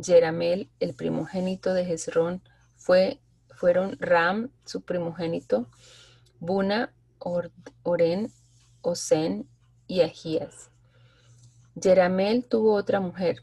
[0.00, 2.42] Jeramel, el primogénito de Hezrón,
[2.76, 3.18] fue,
[3.58, 5.66] fueron Ram, su primogénito,
[6.38, 6.92] Buna,
[7.82, 8.30] Oren,
[8.82, 9.48] Osen
[9.88, 10.70] y Agías.
[11.80, 13.42] Jeramel tuvo otra mujer,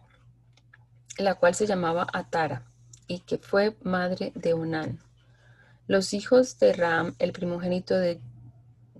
[1.18, 2.64] la cual se llamaba Atara,
[3.08, 5.00] y que fue madre de Onán.
[5.86, 8.22] Los hijos de Ram, el primogénito de,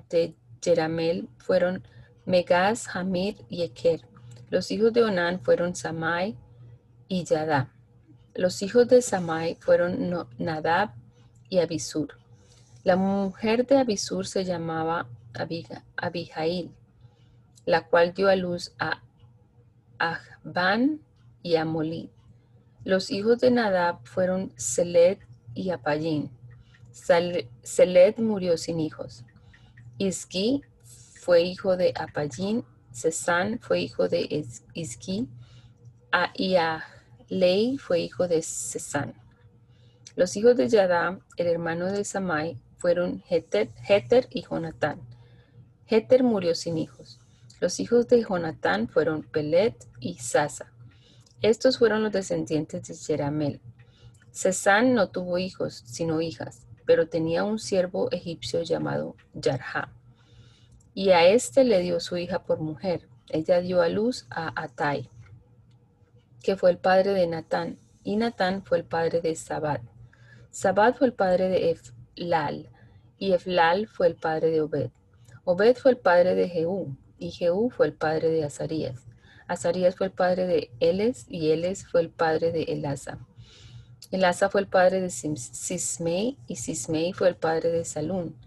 [0.10, 1.88] de Jeramel, fueron
[2.26, 4.02] Megaz, Hamir y Eker.
[4.50, 6.36] Los hijos de Onán fueron Samai
[7.08, 7.72] y Yadá.
[8.34, 10.92] Los hijos de Samai fueron Nadab
[11.50, 12.18] y Abisur.
[12.84, 15.08] La mujer de Abisur se llamaba
[15.98, 16.72] Abijail,
[17.66, 19.02] la cual dio a luz a
[19.98, 21.02] Ahban
[21.42, 22.10] y a Molid.
[22.84, 25.18] Los hijos de Nadab fueron Seled
[25.56, 26.30] y Apayín.
[26.92, 29.26] Seled murió sin hijos.
[29.98, 30.62] Isqui
[31.20, 32.64] fue hijo de Apayín.
[32.92, 35.28] Sesán fue hijo de Isqui.
[36.36, 36.56] Y
[37.28, 39.16] Lei fue hijo de Sesán.
[40.16, 45.02] Los hijos de Yadam, el hermano de Samai, fueron Heter, y Jonatán.
[45.88, 47.20] Heter murió sin hijos.
[47.60, 50.72] Los hijos de Jonatán fueron Pelet y Sasa.
[51.42, 53.60] Estos fueron los descendientes de Jeramel.
[54.32, 59.92] Cesán no tuvo hijos, sino hijas, pero tenía un siervo egipcio llamado Yarha.
[60.94, 63.08] Y a éste le dio su hija por mujer.
[63.30, 65.10] Ella dio a luz a Atai,
[66.42, 69.82] que fue el padre de Natán, y Natán fue el padre de Sabad.
[70.56, 72.70] Sabad fue el padre de Eflal,
[73.18, 74.90] y Eflal fue el padre de Obed.
[75.44, 79.06] Obed fue el padre de Jehú, y Jehú fue el padre de Azarías.
[79.50, 83.20] Azarías fue el padre de Eles, y Eles fue el padre de Elasa.
[84.12, 88.38] Elasa fue el padre de Sismei, y Sismei fue el padre de Salún.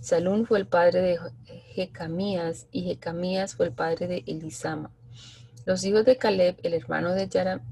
[0.00, 1.20] Salún fue el padre de
[1.72, 4.90] Jecamías, y Jecamías fue el padre de Elisama.
[5.66, 7.28] Los hijos de Caleb, el hermano de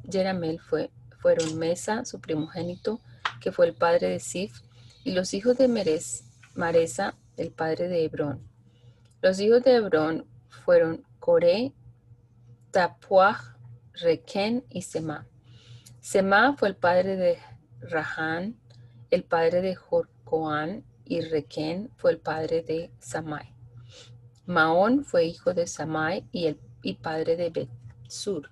[0.08, 3.00] Jeramel, fueron Mesa, su primogénito,
[3.42, 4.60] que fue el padre de Sif,
[5.04, 6.24] y los hijos de Meres,
[6.54, 8.48] Maresa, el padre de Hebrón.
[9.20, 11.72] Los hijos de Hebrón fueron Coré,
[12.70, 13.56] Tapuaj,
[13.94, 15.26] Requén y Semá.
[16.00, 17.38] Semá fue el padre de
[17.80, 18.56] Rahán,
[19.10, 23.54] el padre de Jorcoán, y Requén fue el padre de Samai.
[24.46, 28.50] Maón fue hijo de Samai y, el, y padre de Betsur.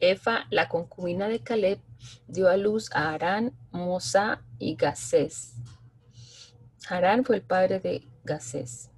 [0.00, 1.80] Efa, la concubina de Caleb,
[2.26, 5.54] dio a luz a Arán, Mosa y Gacés.
[6.88, 8.90] Harán fue el padre de Gacés.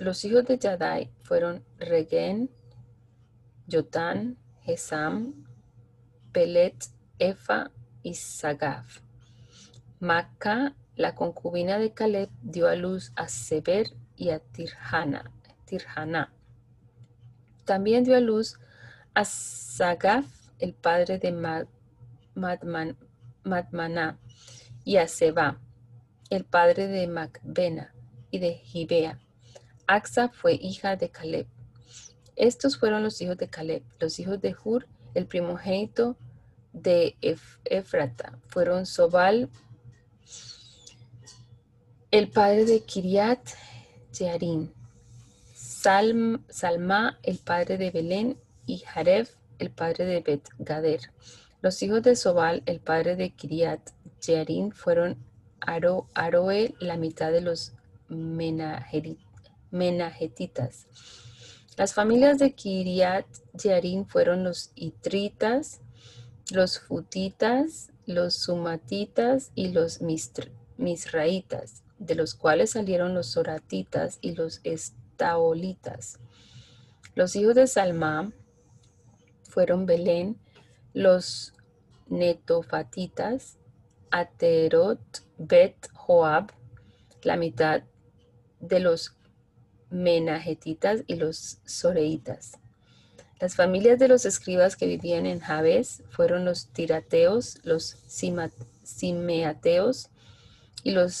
[0.00, 2.50] Los hijos de Yadai fueron Regen,
[3.66, 5.44] Yotán, Hesam,
[6.32, 6.86] Pelet,
[7.18, 7.70] Efa
[8.02, 9.00] y Sagaf.
[10.00, 15.30] Maca, la concubina de Caleb, dio a luz a Seber y a Tirhana.
[15.64, 16.32] Tirhana.
[17.64, 18.58] También dio a luz
[19.14, 20.26] a Sagaf,
[20.58, 21.32] el padre de
[22.34, 24.18] Madmaná,
[24.84, 25.06] y a
[26.30, 27.94] el padre de Macbena
[28.30, 29.18] y de Gibea.
[29.86, 31.46] Axa fue hija de Caleb.
[32.36, 33.82] Estos fueron los hijos de Caleb.
[33.98, 36.16] Los hijos de Hur, el primogénito
[36.72, 37.16] de
[37.64, 39.48] Efrata, fueron Sobal,
[42.10, 43.40] el padre de Kiriat
[44.12, 44.72] Jearim,
[45.54, 51.00] Salm, Salma, el padre de Belén, y Jaref, el padre de Bet Gader.
[51.60, 53.80] Los hijos de Sobal, el padre de Kiriat
[54.20, 55.16] Jearim, fueron
[55.60, 56.06] Aro,
[56.78, 57.72] la mitad de los
[58.08, 60.86] menahetitas.
[61.76, 65.80] Las familias de Kiriat Jearim fueron los itritas,
[66.50, 70.00] los futitas, los sumatitas y los
[70.76, 76.20] misraitas, de los cuales salieron los soratitas y los estaolitas.
[77.14, 78.32] Los hijos de Salmá
[79.42, 80.38] fueron Belén,
[80.94, 81.54] los
[82.08, 83.58] netofatitas,
[84.10, 85.00] Aterot,
[85.36, 86.52] Bet, Joab,
[87.22, 87.82] la mitad
[88.60, 89.14] de los
[89.90, 92.58] menahetitas y los soreitas.
[93.40, 97.96] Las familias de los escribas que vivían en Jabes fueron los tirateos, los
[98.84, 100.10] simeateos
[100.82, 101.14] y los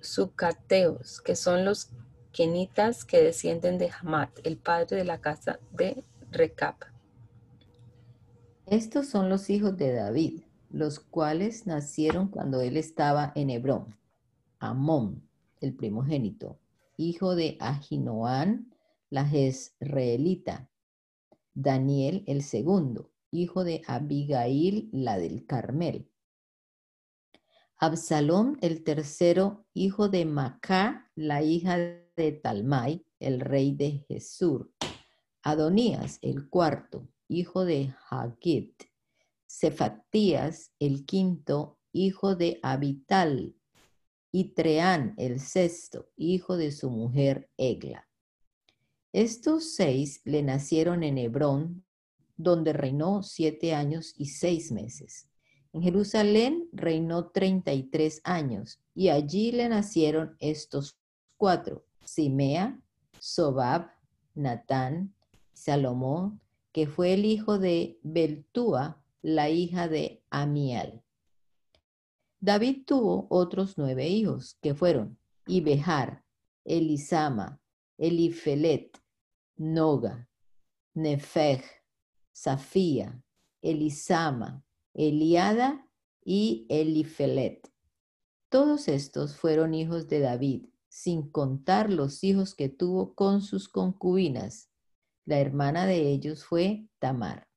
[0.00, 1.88] sucateos, que son los
[2.32, 6.82] kenitas que descienden de Hamat, el padre de la casa de Recap.
[8.66, 13.96] Estos son los hijos de David, los cuales nacieron cuando él estaba en Hebrón.
[14.58, 15.22] Amón,
[15.60, 16.58] el primogénito,
[16.96, 18.74] hijo de Ahinoán,
[19.08, 20.68] la jezreelita.
[21.54, 26.10] Daniel, el segundo, hijo de Abigail, la del Carmel.
[27.76, 34.66] Absalón, el tercero, hijo de Macá, la hija de Talmai, el rey de Jesús.
[35.42, 38.84] Adonías, el cuarto, hijo de Hagit.
[39.48, 43.54] Cefatías, el quinto, hijo de Abital,
[44.32, 48.06] y Treán, el sexto, hijo de su mujer Egla.
[49.12, 51.86] Estos seis le nacieron en Hebrón,
[52.36, 55.30] donde reinó siete años y seis meses.
[55.72, 60.98] En Jerusalén reinó treinta y tres años, y allí le nacieron estos
[61.38, 62.78] cuatro, Simea,
[63.18, 63.90] Sobab,
[64.34, 65.14] Natán,
[65.54, 66.40] Salomón,
[66.76, 71.02] que fue el hijo de Beltúa, la hija de Amiel.
[72.38, 76.22] David tuvo otros nueve hijos, que fueron Ibehar,
[76.66, 77.62] Elisama,
[77.96, 78.90] Elifelet,
[79.56, 80.28] Noga,
[80.92, 81.64] Nefeg,
[82.32, 83.24] Safía,
[83.62, 84.62] Elisama,
[84.92, 85.88] Eliada
[86.22, 87.72] y Elifelet.
[88.50, 94.68] Todos estos fueron hijos de David, sin contar los hijos que tuvo con sus concubinas.
[95.26, 97.48] La hermana de ellos fue Tamar.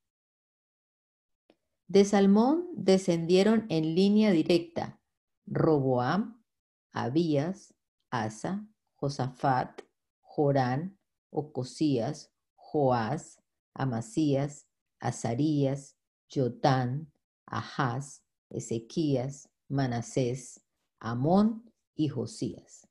[1.88, 5.00] De Salmón descendieron en línea directa
[5.46, 6.44] Roboam,
[6.92, 7.76] Abías,
[8.10, 9.82] Asa, Josafat,
[10.20, 11.00] Jorán,
[11.30, 13.40] Ocosías, Joás,
[13.76, 14.68] Amasías,
[15.00, 15.96] Azarías,
[16.28, 17.12] Jotán,
[17.46, 20.66] Ahaz, Ezequías, Manasés,
[21.00, 22.88] Amón y Josías.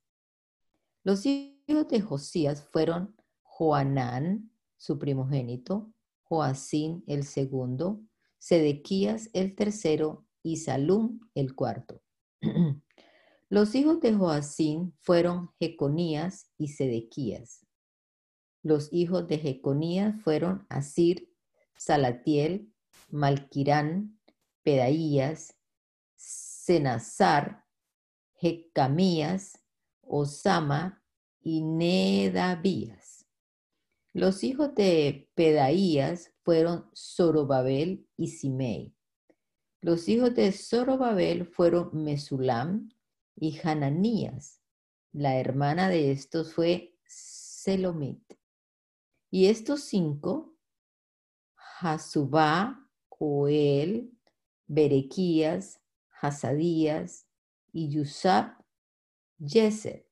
[1.03, 8.01] Los hijos de Josías fueron Joanán, su primogénito, Joacín el segundo,
[8.39, 12.01] Sedequías el tercero y Salum el cuarto.
[13.51, 17.66] Los hijos de Joacín fueron Jeconías y Sedequías.
[18.62, 21.33] Los hijos de Jeconías fueron Asir,
[21.76, 22.72] Salatiel,
[23.09, 24.20] Malquirán,
[24.62, 25.57] Pedaías,
[26.14, 27.64] Senazar,
[28.35, 29.64] Jecamías,
[30.03, 31.03] Osama
[31.41, 33.18] y Nedavías.
[34.12, 38.94] Los hijos de Pedaías fueron Zorobabel y Simei.
[39.80, 42.88] Los hijos de Zorobabel fueron Mesulam
[43.36, 44.61] y Hananías.
[45.12, 48.22] La hermana de estos fue Selomit.
[49.30, 50.56] Y estos cinco,
[51.80, 52.88] Hasubá,
[53.18, 54.12] Oel,
[54.66, 55.80] Berequías,
[56.20, 57.26] Hasadías
[57.72, 58.56] y Yusab,
[59.38, 60.06] Yeset.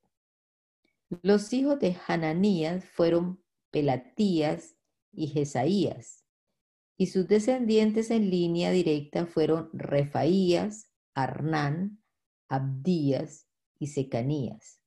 [1.21, 4.75] Los hijos de Hananías fueron Pelatías
[5.11, 6.25] y Jesaías,
[6.97, 12.03] y sus descendientes en línea directa fueron Refaías, Arnán,
[12.49, 13.47] Abdías
[13.79, 14.81] y Secanías.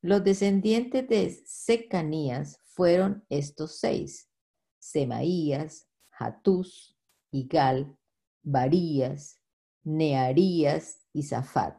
[0.00, 4.30] Los descendientes de Secanías fueron estos seis,
[4.78, 6.96] Semaías, Hatús,
[7.30, 7.96] Igal,
[8.42, 9.40] Barías,
[9.82, 11.76] Nearías y Zafat.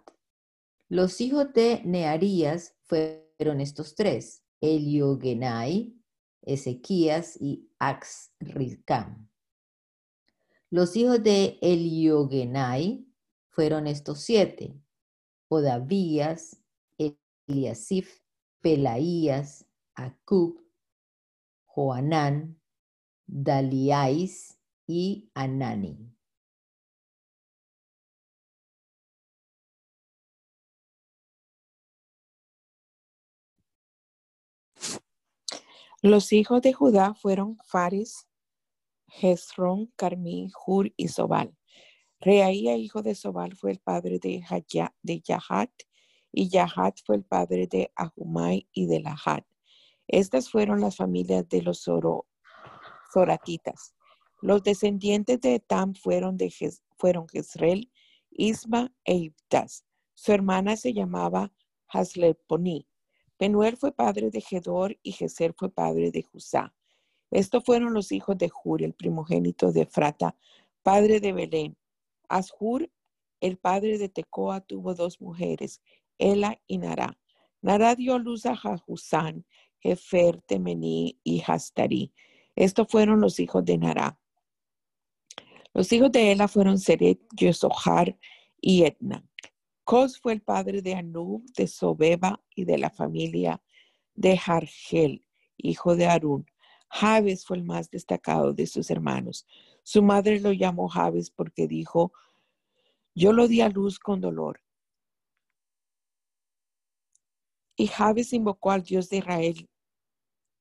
[0.90, 5.95] Los hijos de Nearías fueron estos tres, Eliogenai,
[6.46, 9.28] Ezequías y Axricam.
[10.70, 13.08] Los hijos de Eliogenai
[13.50, 14.76] fueron estos siete,
[15.48, 16.62] Odavías,
[16.98, 18.22] Eliasif,
[18.62, 20.62] Pelaías, Acub,
[21.66, 22.60] Joanán,
[23.28, 26.15] Daliais y Anani.
[36.06, 38.28] Los hijos de Judá fueron Faris,
[39.08, 41.58] Hezrón, Carmí, Hur y Sobal.
[42.20, 44.44] Reaía, hijo de Sobal, fue el padre de,
[45.24, 45.72] Yahat,
[46.32, 49.48] y Yahat fue el padre de Ahumai y de Lahat.
[50.08, 51.84] Estas fueron las familias de los
[53.12, 53.96] Zoratitas.
[54.44, 57.92] Los descendientes de Etam fueron, de Jezreel,
[58.30, 59.88] Isma e Ibtas.
[60.14, 61.52] Su hermana se llamaba
[61.88, 62.88] Hasleponi.
[63.38, 66.74] Penuel fue padre de Gedor y Geser fue padre de Juzá.
[67.32, 70.38] Estos fueron los hijos de Hur, el primogénito de Frata,
[70.84, 71.78] padre de Belén.
[72.30, 72.90] Ashur,
[73.42, 75.82] el padre de Tecoa, tuvo dos mujeres,
[76.18, 77.20] Ela y Nara.
[77.62, 79.46] Nara dio luz a Jahusán,
[79.80, 82.14] Jefer, Temení y Hastarí.
[82.56, 84.20] Estos fueron los hijos de Nara.
[85.74, 88.18] Los hijos de Ela fueron Seret, Yosohar
[88.62, 89.28] y Etna.
[89.86, 93.62] Cos fue el padre de Anub, de Sobeba y de la familia
[94.16, 95.28] de Jargel,
[95.58, 96.48] hijo de Arún.
[96.90, 99.46] Jabes fue el más destacado de sus hermanos.
[99.84, 102.14] Su madre lo llamó Jabes porque dijo,
[103.14, 104.60] yo lo di a luz con dolor.
[107.76, 109.70] Y Jabes invocó al Dios de Israel.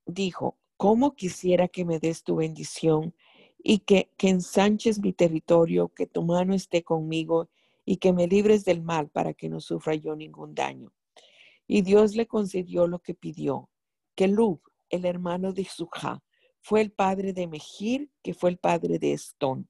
[0.05, 3.14] Dijo, ¿cómo quisiera que me des tu bendición
[3.57, 7.49] y que, que ensanches mi territorio, que tu mano esté conmigo
[7.85, 10.93] y que me libres del mal para que no sufra yo ningún daño.
[11.66, 13.70] Y Dios le concedió lo que pidió,
[14.14, 14.61] que Lub,
[14.91, 16.22] el hermano de Sujá,
[16.61, 19.68] fue el padre de Mejir, que fue el padre de Estón.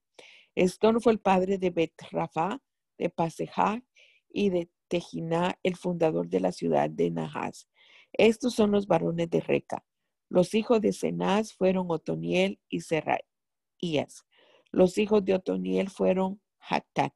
[0.55, 2.63] Estón fue el padre de Betrafá,
[2.99, 3.83] de Pasejá
[4.29, 7.69] y de Tejiná, el fundador de la ciudad de Nahas.
[8.13, 9.85] Estos son los varones de Reca.
[10.29, 14.25] Los hijos de Cenaz fueron Otoniel y Seraías.
[14.71, 17.15] Los hijos de Otoniel fueron Hatat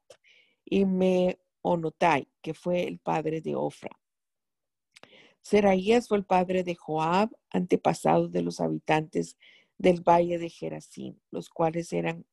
[0.71, 3.99] y Meonotai, que fue el padre de Ofra.
[5.41, 9.39] Seraías fue el padre de Joab, antepasado de los habitantes
[9.79, 12.27] del valle de Gerazim, los cuales eran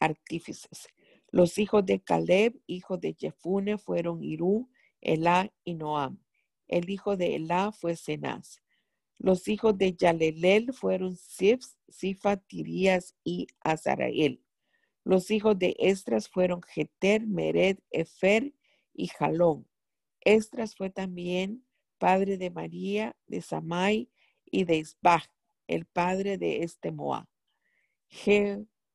[0.00, 0.88] artífices.
[1.30, 4.68] Los hijos de Caleb, hijo de Jefune, fueron Irú,
[5.00, 6.18] Elá y Noam.
[6.66, 8.62] El hijo de Elá fue Cenaz.
[9.18, 14.42] Los hijos de Yalelel fueron Sifs, Sifa, Tirías y Azarael.
[15.04, 18.54] Los hijos de Estras fueron Jeter, Mered, Efer
[18.94, 19.66] y Jalón.
[20.20, 21.64] Estras fue también
[21.98, 24.08] padre de María, de Samai
[24.44, 25.28] y de Isbach,
[25.66, 27.26] el padre de este Moab.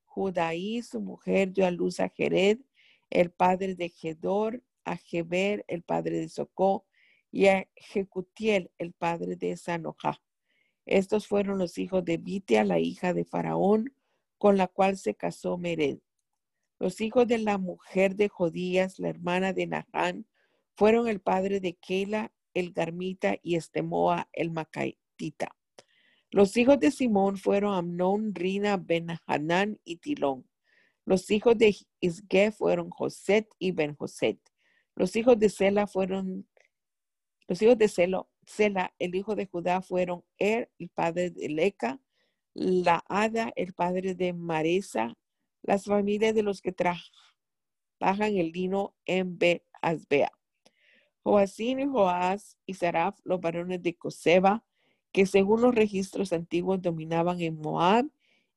[0.06, 2.60] Judaí, su mujer, dio a luz a Jered,
[3.10, 6.86] el padre de Gedor, a Geber, el padre de Socó,
[7.32, 10.22] y a Jecutiel, el padre de Sanojá.
[10.86, 13.94] Estos fueron los hijos de Bitia, la hija de Faraón,
[14.38, 16.00] con la cual se casó Mered.
[16.80, 20.28] Los hijos de la mujer de Jodías, la hermana de Nahán,
[20.76, 25.56] fueron el padre de Kela, el Garmita, y Estemoa, el Macaitita.
[26.30, 30.48] Los hijos de Simón fueron Amnón, Rina, Ben Hanán y Tilón.
[31.06, 34.40] Los hijos de Isge fueron Joset y Ben Joset.
[34.96, 36.48] Los hijos de Sela fueron,
[37.48, 42.02] los hijos de Selo, Sela, el hijo de Judá, fueron Er, el padre de Leca,
[42.58, 45.16] la Ada, el padre de Maresa,
[45.62, 47.06] las familias de los que trabajan
[48.36, 50.32] el lino en Beasbea.
[51.22, 54.66] Joacín y Joás y Saraf, los varones de Coseba,
[55.12, 58.08] que según los registros antiguos dominaban en Moab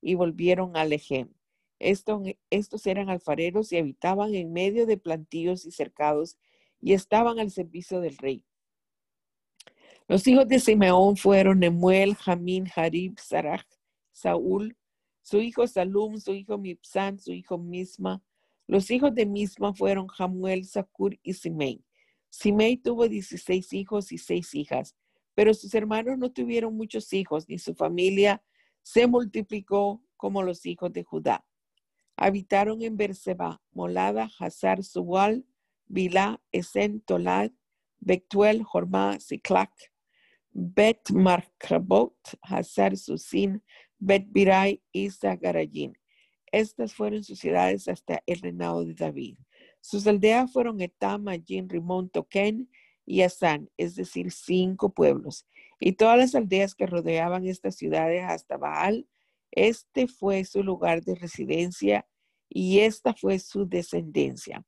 [0.00, 1.28] y volvieron a Lejem.
[1.78, 6.38] estos eran alfareros y habitaban en medio de plantíos y cercados
[6.80, 8.46] y estaban al servicio del rey.
[10.08, 13.79] Los hijos de Simeón fueron Nemuel, Jamín, Harib, Sarach,
[14.20, 14.76] Saúl,
[15.22, 18.22] su hijo Salum, su hijo Mipsan, su hijo Misma.
[18.66, 21.84] Los hijos de Misma fueron Jamuel, Sakur y Simei.
[22.28, 24.94] Simei tuvo 16 hijos y seis hijas,
[25.34, 28.42] pero sus hermanos no tuvieron muchos hijos, ni su familia
[28.82, 31.44] se multiplicó como los hijos de Judá.
[32.16, 35.44] Habitaron en Berseba, Molada, Hazar, Sual,
[35.86, 37.50] Bilá, Esen, Tolad,
[37.98, 39.72] Bectuel, Jormá, Siclac,
[40.52, 43.62] Bet Markabot, Hazar, Susin,
[44.00, 45.96] Bet Birai y Zagarayín.
[46.50, 49.36] Estas fueron sus ciudades hasta el reinado de David.
[49.80, 52.68] Sus aldeas fueron Etam, Ajin, Rimón, Toquén
[53.06, 55.46] y Asán, es decir, cinco pueblos.
[55.78, 59.06] Y todas las aldeas que rodeaban estas ciudades hasta Baal,
[59.52, 62.06] este fue su lugar de residencia
[62.48, 64.64] y esta fue su descendencia.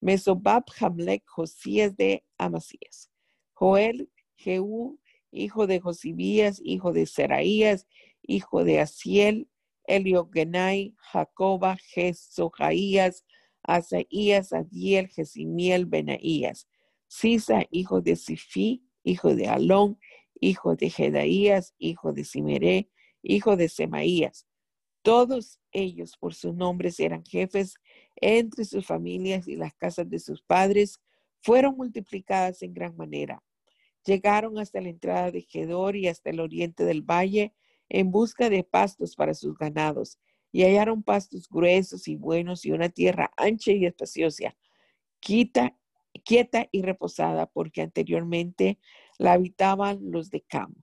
[0.00, 3.10] Mesobab, Hamlek, Josías de Amasías.
[3.52, 7.86] Joel, Jehú, hijo de Josibías, hijo de Seraías,
[8.26, 9.48] hijo de Asiel,
[9.86, 13.24] Eliogenai, Jacoba, Jesojaías,
[13.62, 16.68] Asaías, Adiel, Jesimiel, Benaías,
[17.06, 19.98] Sisa, hijo de Sifi, hijo de Alón,
[20.40, 22.90] hijo de Jedaías, hijo de Simeré,
[23.22, 24.46] hijo de Semaías.
[25.02, 27.74] Todos ellos por sus nombres eran jefes
[28.16, 31.00] entre sus familias y las casas de sus padres
[31.42, 33.42] fueron multiplicadas en gran manera.
[34.06, 37.54] Llegaron hasta la entrada de Gedor y hasta el oriente del valle
[37.88, 40.18] en busca de pastos para sus ganados,
[40.52, 44.56] y hallaron pastos gruesos y buenos y una tierra ancha y espaciosa,
[45.20, 45.76] quieta,
[46.24, 48.78] quieta y reposada, porque anteriormente
[49.18, 50.74] la habitaban los de Cam.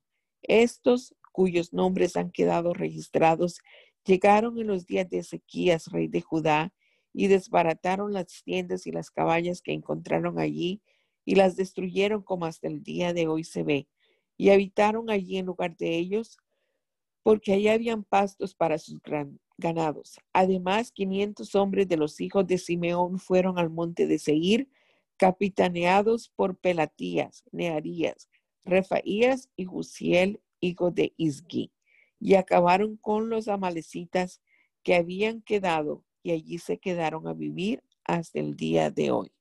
[0.42, 3.60] Estos, cuyos nombres han quedado registrados,
[4.04, 6.74] llegaron en los días de Ezequías, rey de Judá,
[7.14, 10.82] y desbarataron las tiendas y las caballas que encontraron allí,
[11.24, 13.88] y las destruyeron como hasta el día de hoy se ve,
[14.36, 16.36] y habitaron allí en lugar de ellos
[17.22, 19.00] porque allí habían pastos para sus
[19.56, 20.18] ganados.
[20.32, 24.68] Además, 500 hombres de los hijos de Simeón fueron al monte de Seir,
[25.16, 28.28] capitaneados por Pelatías, Nearías,
[28.64, 31.72] Refaías y Jusiel, hijo de Isgi,
[32.18, 34.40] y acabaron con los amalecitas
[34.82, 39.32] que habían quedado, y allí se quedaron a vivir hasta el día de hoy.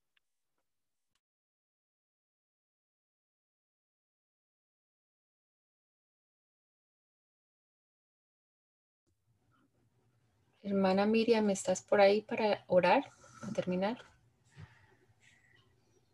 [10.63, 13.03] Hermana Miriam, ¿estás por ahí para orar,
[13.39, 13.97] para terminar?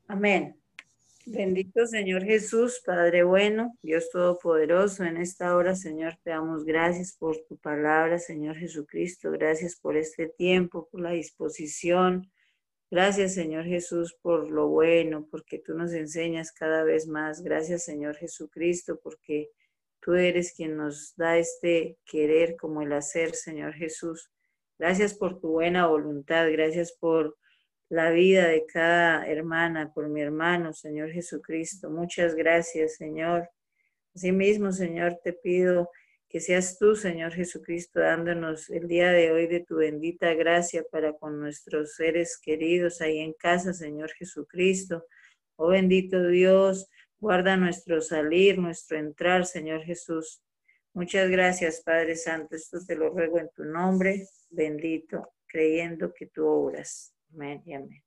[0.08, 0.58] Amén.
[1.26, 7.38] Bendito Señor Jesús, Padre bueno, Dios Todopoderoso, en esta hora, Señor, te damos gracias por
[7.50, 12.32] tu palabra, Señor Jesucristo, gracias por este tiempo, por la disposición.
[12.90, 17.42] Gracias, Señor Jesús, por lo bueno, porque tú nos enseñas cada vez más.
[17.42, 19.50] Gracias, Señor Jesucristo, porque
[20.00, 24.32] tú eres quien nos da este querer como el hacer, Señor Jesús.
[24.80, 27.36] Gracias por tu buena voluntad, gracias por
[27.90, 31.90] la vida de cada hermana, por mi hermano, Señor Jesucristo.
[31.90, 33.50] Muchas gracias, Señor.
[34.14, 35.90] Asimismo, Señor, te pido
[36.30, 41.14] que seas tú, Señor Jesucristo, dándonos el día de hoy de tu bendita gracia para
[41.14, 45.06] con nuestros seres queridos ahí en casa, Señor Jesucristo.
[45.56, 50.44] Oh bendito Dios, guarda nuestro salir, nuestro entrar, Señor Jesús.
[50.94, 52.56] Muchas gracias, Padre Santo.
[52.56, 57.14] Esto te lo ruego en tu nombre, bendito, creyendo que tú obras.
[57.34, 58.07] Amén y amén.